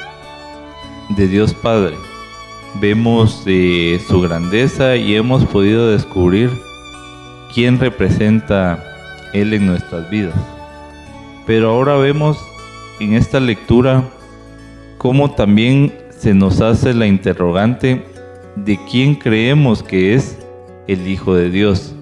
de 1.17 1.27
Dios 1.27 1.53
Padre. 1.53 1.93
Vemos 2.79 3.43
eh, 3.45 3.99
su 4.07 4.21
grandeza 4.21 4.95
y 4.95 5.15
hemos 5.17 5.43
podido 5.43 5.89
descubrir 5.91 6.49
quién 7.53 7.77
representa 7.77 8.81
Él 9.33 9.53
en 9.53 9.65
nuestras 9.65 10.09
vidas. 10.09 10.35
Pero 11.45 11.71
ahora 11.71 11.97
vemos 11.97 12.37
en 13.01 13.15
esta 13.15 13.41
lectura 13.41 14.05
cómo 14.97 15.31
también 15.31 15.93
se 16.17 16.33
nos 16.33 16.61
hace 16.61 16.93
la 16.93 17.05
interrogante 17.05 18.01
de 18.55 18.79
quién 18.89 19.15
creemos 19.15 19.83
que 19.83 20.13
es 20.13 20.37
el 20.87 21.05
Hijo 21.05 21.35
de 21.35 21.49
Dios. 21.49 21.93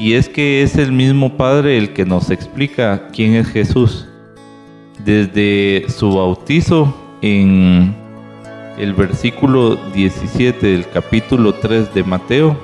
Y 0.00 0.14
es 0.14 0.30
que 0.30 0.62
es 0.62 0.76
el 0.76 0.92
mismo 0.92 1.36
Padre 1.36 1.76
el 1.76 1.92
que 1.92 2.06
nos 2.06 2.30
explica 2.30 3.08
quién 3.12 3.34
es 3.34 3.46
Jesús. 3.48 4.08
Desde 5.04 5.84
su 5.90 6.10
bautizo 6.16 6.96
en 7.20 7.94
el 8.78 8.94
versículo 8.94 9.76
17 9.92 10.66
del 10.66 10.88
capítulo 10.88 11.52
3 11.52 11.92
de 11.92 12.02
Mateo, 12.02 12.58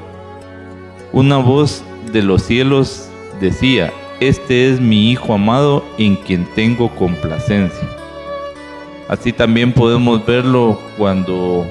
una 1.12 1.37
voz 1.37 1.84
de 2.11 2.22
los 2.22 2.41
cielos 2.41 3.11
decía, 3.39 3.93
este 4.18 4.70
es 4.70 4.80
mi 4.80 5.11
Hijo 5.11 5.34
amado 5.34 5.84
en 5.99 6.16
quien 6.16 6.47
tengo 6.55 6.89
complacencia. 6.95 7.87
Así 9.11 9.34
también 9.34 9.74
podemos 9.74 10.24
verlo 10.24 10.80
cuando 10.97 11.66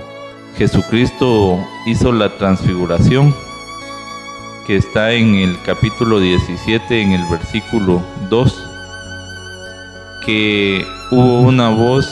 Jesucristo 0.60 1.58
hizo 1.88 2.12
la 2.12 2.38
transfiguración 2.38 3.34
que 4.66 4.78
está 4.78 5.14
en 5.14 5.36
el 5.36 5.62
capítulo 5.62 6.20
17, 6.20 7.02
en 7.02 7.12
el 7.12 7.24
versículo 7.30 8.02
2, 8.30 8.70
que 10.26 10.86
hubo 11.12 11.42
una 11.42 11.70
voz 11.70 12.10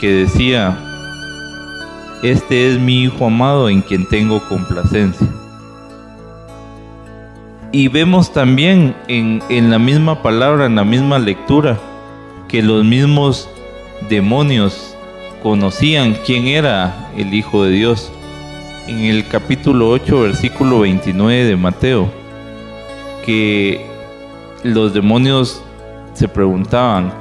que 0.00 0.08
decía, 0.08 0.78
este 2.22 2.70
es 2.70 2.78
mi 2.78 3.02
Hijo 3.02 3.26
amado 3.26 3.68
en 3.68 3.82
quien 3.82 4.08
tengo 4.08 4.46
complacencia. 4.48 5.26
Y 7.70 7.88
vemos 7.88 8.32
también 8.32 8.94
en, 9.08 9.42
en 9.48 9.70
la 9.70 9.78
misma 9.78 10.22
palabra, 10.22 10.66
en 10.66 10.76
la 10.76 10.84
misma 10.84 11.18
lectura, 11.18 11.78
que 12.48 12.62
los 12.62 12.84
mismos 12.84 13.48
demonios 14.08 14.96
conocían 15.42 16.16
quién 16.24 16.46
era 16.46 17.10
el 17.16 17.34
Hijo 17.34 17.64
de 17.64 17.72
Dios 17.72 18.10
en 18.86 19.00
el 19.04 19.28
capítulo 19.28 19.90
8, 19.90 20.20
versículo 20.20 20.80
29 20.80 21.44
de 21.44 21.56
Mateo, 21.56 22.10
que 23.24 23.84
los 24.62 24.92
demonios 24.92 25.62
se 26.14 26.28
preguntaban, 26.28 27.12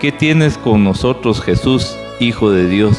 ¿qué 0.00 0.12
tienes 0.12 0.58
con 0.58 0.84
nosotros 0.84 1.40
Jesús, 1.40 1.96
Hijo 2.20 2.50
de 2.50 2.68
Dios? 2.68 2.98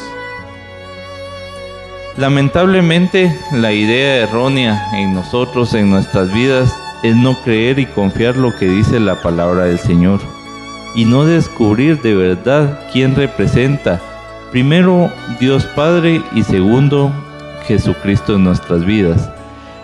Lamentablemente, 2.17 3.35
la 3.51 3.71
idea 3.71 4.17
errónea 4.17 4.89
en 4.93 5.13
nosotros, 5.13 5.73
en 5.73 5.89
nuestras 5.89 6.31
vidas, 6.33 6.75
es 7.03 7.15
no 7.15 7.35
creer 7.43 7.79
y 7.79 7.85
confiar 7.85 8.37
lo 8.37 8.55
que 8.55 8.67
dice 8.67 8.99
la 8.99 9.21
palabra 9.21 9.65
del 9.65 9.79
Señor 9.79 10.19
y 10.95 11.05
no 11.05 11.25
descubrir 11.25 12.01
de 12.01 12.13
verdad 12.13 12.87
quién 12.91 13.15
representa, 13.15 13.99
primero 14.51 15.11
Dios 15.39 15.65
Padre 15.65 16.21
y 16.35 16.43
segundo 16.43 17.11
Jesucristo 17.65 18.35
en 18.35 18.43
nuestras 18.43 18.85
vidas. 18.85 19.29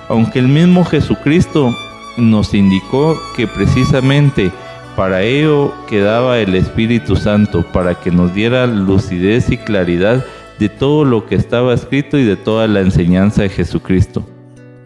Aunque 0.07 0.39
el 0.39 0.47
mismo 0.47 0.85
Jesucristo 0.85 1.75
nos 2.17 2.53
indicó 2.53 3.19
que 3.35 3.47
precisamente 3.47 4.51
para 4.95 5.21
ello 5.21 5.73
quedaba 5.87 6.39
el 6.39 6.55
Espíritu 6.55 7.15
Santo, 7.15 7.63
para 7.63 7.95
que 7.95 8.11
nos 8.11 8.33
diera 8.33 8.67
lucidez 8.67 9.49
y 9.49 9.57
claridad 9.57 10.25
de 10.59 10.67
todo 10.67 11.05
lo 11.05 11.25
que 11.25 11.35
estaba 11.35 11.73
escrito 11.73 12.17
y 12.17 12.25
de 12.25 12.35
toda 12.35 12.67
la 12.67 12.81
enseñanza 12.81 13.43
de 13.43 13.49
Jesucristo, 13.49 14.25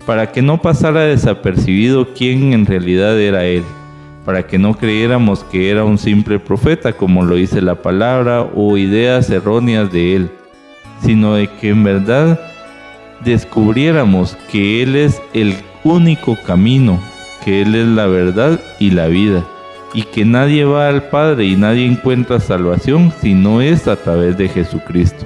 para 0.05 0.31
que 0.31 0.43
no 0.43 0.61
pasara 0.61 1.01
desapercibido 1.01 2.13
quién 2.13 2.53
en 2.53 2.67
realidad 2.67 3.19
era 3.19 3.45
Él, 3.45 3.63
para 4.25 4.45
que 4.45 4.57
no 4.59 4.75
creyéramos 4.75 5.43
que 5.45 5.71
era 5.71 5.83
un 5.83 5.97
simple 5.97 6.37
profeta, 6.39 6.93
como 6.93 7.25
lo 7.25 7.35
dice 7.35 7.61
la 7.61 7.81
palabra, 7.81 8.41
o 8.41 8.77
ideas 8.77 9.29
erróneas 9.29 9.91
de 9.91 10.15
él, 10.15 10.29
sino 11.01 11.35
de 11.35 11.47
que 11.47 11.69
en 11.69 11.83
verdad 11.83 12.39
descubriéramos 13.23 14.37
que 14.51 14.83
Él 14.83 14.95
es 14.95 15.21
el 15.33 15.55
único 15.83 16.37
camino, 16.45 16.99
que 17.43 17.61
Él 17.61 17.75
es 17.75 17.87
la 17.87 18.07
verdad 18.07 18.59
y 18.79 18.91
la 18.91 19.07
vida, 19.07 19.43
y 19.93 20.03
que 20.03 20.25
nadie 20.25 20.65
va 20.65 20.87
al 20.87 21.03
Padre 21.09 21.45
y 21.45 21.55
nadie 21.55 21.85
encuentra 21.85 22.39
salvación 22.39 23.13
si 23.21 23.33
no 23.33 23.61
es 23.61 23.87
a 23.87 23.95
través 23.95 24.37
de 24.37 24.49
Jesucristo. 24.49 25.25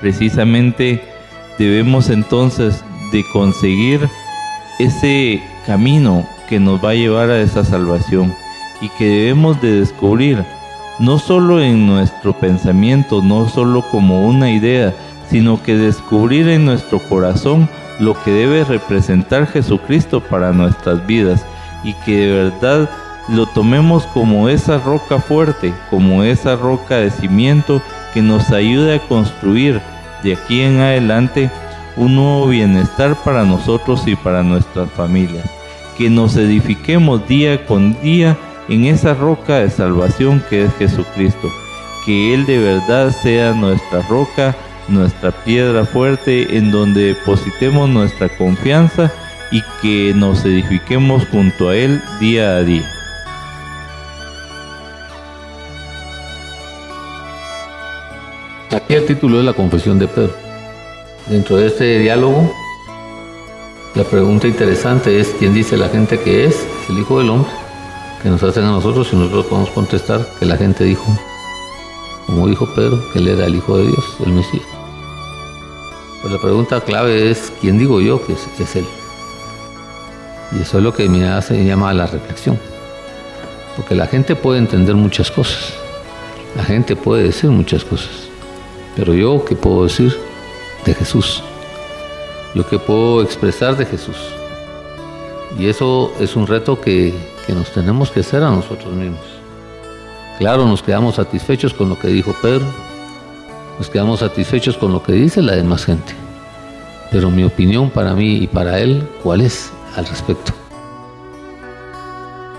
Precisamente 0.00 1.02
debemos 1.58 2.10
entonces 2.10 2.84
de 3.12 3.24
conseguir 3.32 4.08
ese 4.78 5.42
camino 5.66 6.26
que 6.48 6.60
nos 6.60 6.84
va 6.84 6.90
a 6.90 6.94
llevar 6.94 7.30
a 7.30 7.40
esa 7.40 7.64
salvación 7.64 8.34
y 8.80 8.88
que 8.90 9.06
debemos 9.06 9.60
de 9.62 9.80
descubrir 9.80 10.44
no 10.98 11.18
solo 11.18 11.60
en 11.60 11.86
nuestro 11.86 12.32
pensamiento, 12.34 13.22
no 13.22 13.48
solo 13.48 13.82
como 13.90 14.26
una 14.26 14.50
idea, 14.50 14.94
sino 15.30 15.62
que 15.62 15.76
descubrir 15.76 16.48
en 16.48 16.64
nuestro 16.64 16.98
corazón 17.00 17.68
lo 17.98 18.20
que 18.22 18.30
debe 18.30 18.64
representar 18.64 19.46
Jesucristo 19.46 20.20
para 20.20 20.52
nuestras 20.52 21.06
vidas 21.06 21.44
y 21.82 21.94
que 22.04 22.16
de 22.16 22.32
verdad 22.32 22.90
lo 23.28 23.46
tomemos 23.46 24.06
como 24.08 24.48
esa 24.48 24.78
roca 24.78 25.18
fuerte, 25.18 25.72
como 25.90 26.22
esa 26.22 26.56
roca 26.56 26.96
de 26.96 27.10
cimiento 27.10 27.80
que 28.12 28.22
nos 28.22 28.50
ayude 28.50 28.96
a 28.96 29.00
construir 29.00 29.80
de 30.22 30.34
aquí 30.34 30.62
en 30.62 30.80
adelante 30.80 31.50
un 31.96 32.16
nuevo 32.16 32.48
bienestar 32.48 33.16
para 33.24 33.44
nosotros 33.44 34.02
y 34.06 34.16
para 34.16 34.42
nuestras 34.42 34.90
familias. 34.90 35.48
Que 35.96 36.10
nos 36.10 36.36
edifiquemos 36.36 37.26
día 37.28 37.64
con 37.66 38.00
día 38.02 38.36
en 38.68 38.84
esa 38.86 39.14
roca 39.14 39.58
de 39.58 39.70
salvación 39.70 40.42
que 40.50 40.64
es 40.64 40.74
Jesucristo. 40.74 41.50
Que 42.04 42.34
Él 42.34 42.46
de 42.46 42.58
verdad 42.58 43.14
sea 43.22 43.52
nuestra 43.52 44.02
roca, 44.02 44.56
nuestra 44.88 45.30
piedra 45.30 45.84
fuerte 45.84 46.56
en 46.56 46.70
donde 46.70 47.14
depositemos 47.14 47.88
nuestra 47.88 48.28
confianza 48.36 49.12
y 49.50 49.62
que 49.80 50.12
nos 50.14 50.44
edifiquemos 50.44 51.26
junto 51.28 51.68
a 51.68 51.76
Él 51.76 52.02
día 52.20 52.56
a 52.56 52.62
día. 52.62 52.90
Aquí 58.70 58.94
el 58.94 59.06
título 59.06 59.38
es 59.38 59.44
la 59.44 59.52
confesión 59.52 59.98
de 60.00 60.08
Pedro. 60.08 60.34
Dentro 61.28 61.56
de 61.56 61.68
este 61.68 61.98
diálogo, 62.00 62.52
la 63.94 64.02
pregunta 64.02 64.48
interesante 64.48 65.20
es 65.20 65.28
quién 65.38 65.54
dice 65.54 65.76
la 65.76 65.88
gente 65.88 66.18
que 66.18 66.44
es 66.46 66.66
el 66.90 66.98
Hijo 66.98 67.20
del 67.20 67.30
Hombre, 67.30 67.50
que 68.22 68.28
nos 68.28 68.42
hacen 68.42 68.64
a 68.64 68.72
nosotros 68.72 69.08
y 69.12 69.16
nosotros 69.16 69.46
podemos 69.46 69.70
contestar 69.70 70.26
que 70.40 70.46
la 70.46 70.56
gente 70.56 70.82
dijo, 70.82 71.06
como 72.26 72.48
dijo 72.48 72.66
Pedro, 72.74 73.00
que 73.12 73.20
él 73.20 73.28
era 73.28 73.46
el 73.46 73.54
Hijo 73.54 73.78
de 73.78 73.84
Dios, 73.84 74.16
el 74.26 74.32
Mesías. 74.32 74.73
Pues 76.24 76.32
la 76.32 76.40
pregunta 76.40 76.80
clave 76.80 77.30
es 77.30 77.52
quién 77.60 77.76
digo 77.76 78.00
yo 78.00 78.24
que 78.24 78.32
es, 78.32 78.76
él. 78.76 78.86
Y 80.52 80.62
eso 80.62 80.78
es 80.78 80.82
lo 80.82 80.94
que 80.94 81.06
me 81.06 81.28
hace 81.28 81.62
llama 81.66 81.90
a 81.90 81.92
la 81.92 82.06
reflexión. 82.06 82.58
Porque 83.76 83.94
la 83.94 84.06
gente 84.06 84.34
puede 84.34 84.58
entender 84.58 84.94
muchas 84.94 85.30
cosas. 85.30 85.74
La 86.56 86.64
gente 86.64 86.96
puede 86.96 87.24
decir 87.24 87.50
muchas 87.50 87.84
cosas. 87.84 88.08
Pero 88.96 89.12
yo, 89.12 89.44
¿qué 89.44 89.54
puedo 89.54 89.84
decir 89.84 90.18
de 90.86 90.94
Jesús? 90.94 91.42
Yo, 92.54 92.66
¿qué 92.66 92.78
puedo 92.78 93.20
expresar 93.20 93.76
de 93.76 93.84
Jesús? 93.84 94.16
Y 95.58 95.66
eso 95.66 96.10
es 96.20 96.36
un 96.36 96.46
reto 96.46 96.80
que 96.80 97.12
nos 97.48 97.70
tenemos 97.70 98.10
que 98.10 98.20
hacer 98.20 98.42
a 98.42 98.50
nosotros 98.50 98.94
mismos. 98.94 99.26
Claro, 100.38 100.64
nos 100.64 100.82
quedamos 100.82 101.16
satisfechos 101.16 101.74
con 101.74 101.90
lo 101.90 101.98
que 101.98 102.08
dijo 102.08 102.34
Pedro. 102.40 102.64
Nos 103.78 103.90
quedamos 103.90 104.20
satisfechos 104.20 104.76
con 104.76 104.92
lo 104.92 105.02
que 105.02 105.12
dice 105.12 105.42
la 105.42 105.56
demás 105.56 105.84
gente. 105.84 106.14
Pero 107.10 107.30
mi 107.30 107.44
opinión 107.44 107.90
para 107.90 108.14
mí 108.14 108.36
y 108.36 108.46
para 108.46 108.78
él, 108.80 109.08
¿cuál 109.22 109.40
es 109.40 109.72
al 109.96 110.06
respecto? 110.06 110.52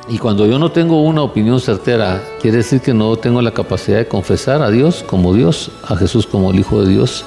Y 0.07 0.19
cuando 0.19 0.45
yo 0.45 0.59
no 0.59 0.71
tengo 0.71 1.01
una 1.01 1.23
opinión 1.23 1.59
certera, 1.59 2.21
quiere 2.39 2.57
decir 2.57 2.79
que 2.79 2.93
no 2.93 3.15
tengo 3.15 3.41
la 3.41 3.51
capacidad 3.51 3.97
de 3.97 4.07
confesar 4.07 4.61
a 4.61 4.69
Dios 4.69 5.03
como 5.03 5.33
Dios, 5.33 5.71
a 5.87 5.95
Jesús 5.95 6.27
como 6.27 6.51
el 6.51 6.59
Hijo 6.59 6.81
de 6.83 6.89
Dios. 6.89 7.25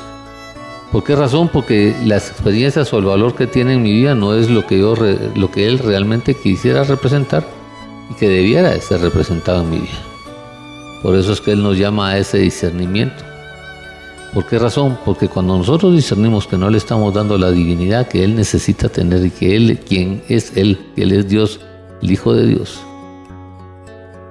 ¿Por 0.92 1.02
qué 1.02 1.16
razón? 1.16 1.48
Porque 1.48 1.96
las 2.04 2.30
experiencias 2.30 2.92
o 2.92 2.98
el 2.98 3.04
valor 3.04 3.34
que 3.34 3.46
tiene 3.48 3.74
en 3.74 3.82
mi 3.82 3.92
vida 3.92 4.14
no 4.14 4.34
es 4.34 4.48
lo 4.48 4.64
que, 4.66 4.78
yo 4.78 4.94
lo 5.34 5.50
que 5.50 5.66
Él 5.66 5.80
realmente 5.80 6.34
quisiera 6.34 6.84
representar 6.84 7.44
y 8.10 8.14
que 8.14 8.28
debiera 8.28 8.70
de 8.70 8.80
ser 8.80 9.00
representado 9.00 9.62
en 9.62 9.70
mi 9.70 9.78
vida. 9.78 9.98
Por 11.02 11.16
eso 11.16 11.32
es 11.32 11.40
que 11.40 11.52
Él 11.52 11.62
nos 11.62 11.76
llama 11.76 12.10
a 12.10 12.18
ese 12.18 12.38
discernimiento. 12.38 13.27
¿Por 14.34 14.44
qué 14.44 14.58
razón? 14.58 14.98
Porque 15.04 15.28
cuando 15.28 15.56
nosotros 15.56 15.94
discernimos 15.94 16.46
que 16.46 16.58
no 16.58 16.68
le 16.68 16.76
estamos 16.76 17.14
dando 17.14 17.38
la 17.38 17.50
divinidad 17.50 18.08
que 18.08 18.24
Él 18.24 18.36
necesita 18.36 18.88
tener 18.90 19.24
y 19.24 19.30
que 19.30 19.56
Él, 19.56 19.78
quien 19.78 20.22
es 20.28 20.54
Él, 20.56 20.78
que 20.94 21.04
Él 21.04 21.12
es 21.12 21.28
Dios, 21.28 21.60
el 22.02 22.10
Hijo 22.10 22.34
de 22.34 22.46
Dios, 22.46 22.78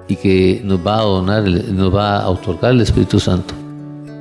y 0.07 0.15
que 0.15 0.61
nos 0.63 0.85
va 0.85 0.99
a 0.99 1.01
donar, 1.01 1.43
nos 1.43 1.93
va 1.93 2.19
a 2.19 2.29
otorgar 2.29 2.73
el 2.73 2.81
Espíritu 2.81 3.19
Santo, 3.19 3.55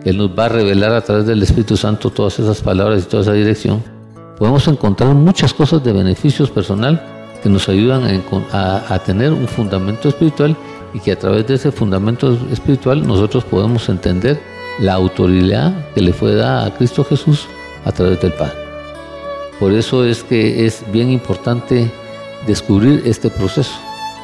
que 0.03 0.11
Él 0.11 0.17
nos 0.17 0.31
va 0.31 0.47
a 0.47 0.49
revelar 0.49 0.93
a 0.93 1.03
través 1.03 1.27
del 1.27 1.43
Espíritu 1.43 1.77
Santo 1.77 2.09
todas 2.09 2.39
esas 2.39 2.63
palabras 2.63 3.03
y 3.03 3.07
toda 3.07 3.23
esa 3.23 3.33
dirección, 3.35 3.83
podemos 4.39 4.67
encontrar 4.69 5.15
muchas 5.15 5.53
cosas 5.53 5.85
de 5.85 5.93
beneficios 5.93 6.51
personal 6.51 7.03
que 7.43 7.51
nos 7.51 7.69
ayudan 7.69 8.23
a, 8.51 8.95
a 8.95 8.99
tener 9.01 9.31
un 9.31 9.47
fundamento 9.47 10.09
espiritual 10.09 10.57
y 10.95 11.01
que 11.01 11.13
a 11.13 11.19
través 11.19 11.47
de 11.47 11.55
ese 11.55 11.71
fundamento 11.71 12.37
espiritual 12.51 13.07
nosotros 13.07 13.45
podemos 13.45 13.91
entender 13.91 14.56
la 14.79 14.95
autoridad 14.95 15.93
que 15.95 16.01
le 16.01 16.13
fue 16.13 16.35
dada 16.35 16.67
a 16.67 16.75
Cristo 16.75 17.05
Jesús 17.05 17.47
a 17.85 17.93
través 17.93 18.21
del 18.21 18.33
Padre. 18.33 18.55
Por 19.59 19.73
eso 19.73 20.05
es 20.05 20.23
que 20.23 20.67
es 20.67 20.85
bien 20.93 21.11
importante 21.11 21.91
descubrir 22.47 23.03
este 23.07 23.31
proceso. 23.31 23.73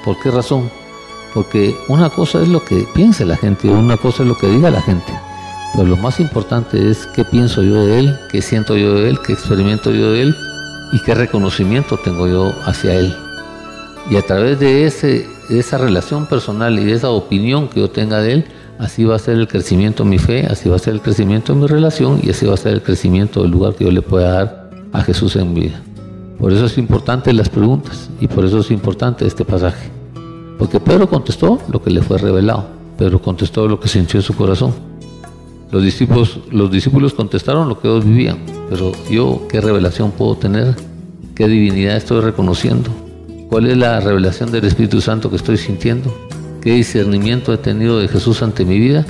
¿Por 0.04 0.20
qué 0.20 0.30
razón? 0.30 0.70
Porque 1.32 1.74
una 1.88 2.10
cosa 2.10 2.42
es 2.42 2.48
lo 2.48 2.62
que 2.64 2.86
piense 2.94 3.24
la 3.24 3.36
gente, 3.36 3.68
una 3.68 3.96
cosa 3.96 4.22
es 4.22 4.28
lo 4.28 4.36
que 4.36 4.48
diga 4.48 4.70
la 4.70 4.82
gente. 4.82 5.12
Pero 5.74 5.88
lo 5.88 5.96
más 5.96 6.20
importante 6.20 6.90
es 6.90 7.06
qué 7.14 7.24
pienso 7.24 7.62
yo 7.62 7.86
de 7.86 8.00
él, 8.00 8.18
qué 8.30 8.42
siento 8.42 8.76
yo 8.76 8.94
de 8.94 9.08
él, 9.08 9.18
qué 9.26 9.32
experimento 9.32 9.90
yo 9.90 10.12
de 10.12 10.22
él 10.22 10.36
y 10.92 11.00
qué 11.00 11.14
reconocimiento 11.14 11.96
tengo 11.96 12.28
yo 12.28 12.52
hacia 12.66 12.94
él. 12.94 13.16
Y 14.10 14.16
a 14.16 14.22
través 14.22 14.60
de, 14.60 14.84
ese, 14.84 15.26
de 15.48 15.58
esa 15.58 15.78
relación 15.78 16.26
personal 16.26 16.78
y 16.78 16.84
de 16.84 16.92
esa 16.92 17.08
opinión 17.08 17.68
que 17.68 17.80
yo 17.80 17.88
tenga 17.88 18.20
de 18.20 18.32
él, 18.34 18.46
así 18.82 19.04
va 19.04 19.14
a 19.14 19.18
ser 19.18 19.38
el 19.38 19.46
crecimiento 19.46 20.02
de 20.02 20.10
mi 20.10 20.18
fe, 20.18 20.44
así 20.46 20.68
va 20.68 20.76
a 20.76 20.78
ser 20.78 20.94
el 20.94 21.00
crecimiento 21.00 21.54
de 21.54 21.60
mi 21.60 21.66
relación 21.68 22.20
y 22.22 22.30
así 22.30 22.46
va 22.46 22.54
a 22.54 22.56
ser 22.56 22.72
el 22.74 22.82
crecimiento 22.82 23.42
del 23.42 23.52
lugar 23.52 23.74
que 23.74 23.84
yo 23.84 23.92
le 23.92 24.02
pueda 24.02 24.32
dar 24.32 24.70
a 24.92 25.02
Jesús 25.02 25.36
en 25.36 25.54
mi 25.54 25.60
vida. 25.60 25.80
Por 26.38 26.52
eso 26.52 26.66
es 26.66 26.76
importante 26.78 27.32
las 27.32 27.48
preguntas 27.48 28.10
y 28.20 28.26
por 28.26 28.44
eso 28.44 28.58
es 28.58 28.72
importante 28.72 29.24
este 29.24 29.44
pasaje. 29.44 29.88
Porque 30.58 30.80
Pedro 30.80 31.08
contestó 31.08 31.60
lo 31.70 31.80
que 31.80 31.90
le 31.90 32.02
fue 32.02 32.18
revelado. 32.18 32.66
Pedro 32.98 33.22
contestó 33.22 33.68
lo 33.68 33.78
que 33.78 33.88
sintió 33.88 34.18
en 34.18 34.24
su 34.24 34.34
corazón. 34.34 34.74
Los 35.70 35.82
discípulos, 35.84 36.40
los 36.50 36.70
discípulos 36.70 37.14
contestaron 37.14 37.68
lo 37.68 37.80
que 37.80 37.86
ellos 37.86 38.04
vivían. 38.04 38.38
Pero 38.68 38.92
yo, 39.08 39.46
¿qué 39.48 39.60
revelación 39.60 40.10
puedo 40.10 40.34
tener? 40.34 40.74
¿Qué 41.36 41.46
divinidad 41.46 41.96
estoy 41.96 42.20
reconociendo? 42.20 42.90
¿Cuál 43.48 43.66
es 43.68 43.76
la 43.76 44.00
revelación 44.00 44.50
del 44.50 44.64
Espíritu 44.64 45.00
Santo 45.00 45.30
que 45.30 45.36
estoy 45.36 45.56
sintiendo? 45.56 46.12
¿Qué 46.62 46.72
discernimiento 46.74 47.52
he 47.52 47.58
tenido 47.58 47.98
de 47.98 48.08
Jesús 48.08 48.42
ante 48.42 48.64
mi 48.64 48.78
vida? 48.78 49.04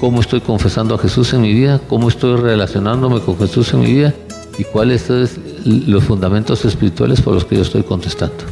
¿Cómo 0.00 0.20
estoy 0.20 0.40
confesando 0.40 0.94
a 0.94 0.98
Jesús 0.98 1.32
en 1.32 1.42
mi 1.42 1.52
vida? 1.52 1.80
¿Cómo 1.88 2.08
estoy 2.08 2.36
relacionándome 2.36 3.20
con 3.20 3.36
Jesús 3.36 3.74
en 3.74 3.80
mi 3.80 3.92
vida? 3.92 4.14
y 4.58 4.64
cuáles 4.64 5.02
son 5.02 5.28
los 5.86 6.04
fundamentos 6.04 6.64
espirituales 6.64 7.22
por 7.22 7.34
los 7.34 7.44
que 7.44 7.56
yo 7.56 7.62
estoy 7.62 7.84
contestando. 7.84 8.44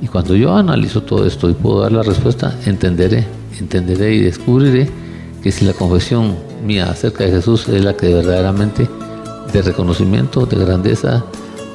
Y 0.00 0.08
cuando 0.08 0.34
yo 0.34 0.54
analizo 0.54 1.02
todo 1.02 1.26
esto 1.26 1.48
y 1.50 1.52
puedo 1.52 1.80
dar 1.80 1.92
la 1.92 2.02
respuesta, 2.02 2.58
entenderé, 2.66 3.26
entenderé 3.58 4.14
y 4.14 4.20
descubriré 4.20 4.88
que 5.42 5.52
si 5.52 5.66
la 5.66 5.74
confesión 5.74 6.34
mía 6.64 6.90
acerca 6.90 7.24
de 7.24 7.30
Jesús 7.30 7.68
es 7.68 7.84
la 7.84 7.94
que 7.94 8.12
verdaderamente 8.12 8.88
de 9.52 9.62
reconocimiento, 9.62 10.46
de 10.46 10.56
grandeza, 10.56 11.24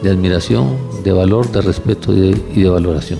de 0.02 0.10
admiración, 0.10 0.76
de 1.04 1.12
valor, 1.12 1.52
de 1.52 1.62
respeto 1.62 2.12
y 2.14 2.20
de, 2.20 2.42
y 2.56 2.64
de 2.64 2.70
valoración. 2.70 3.20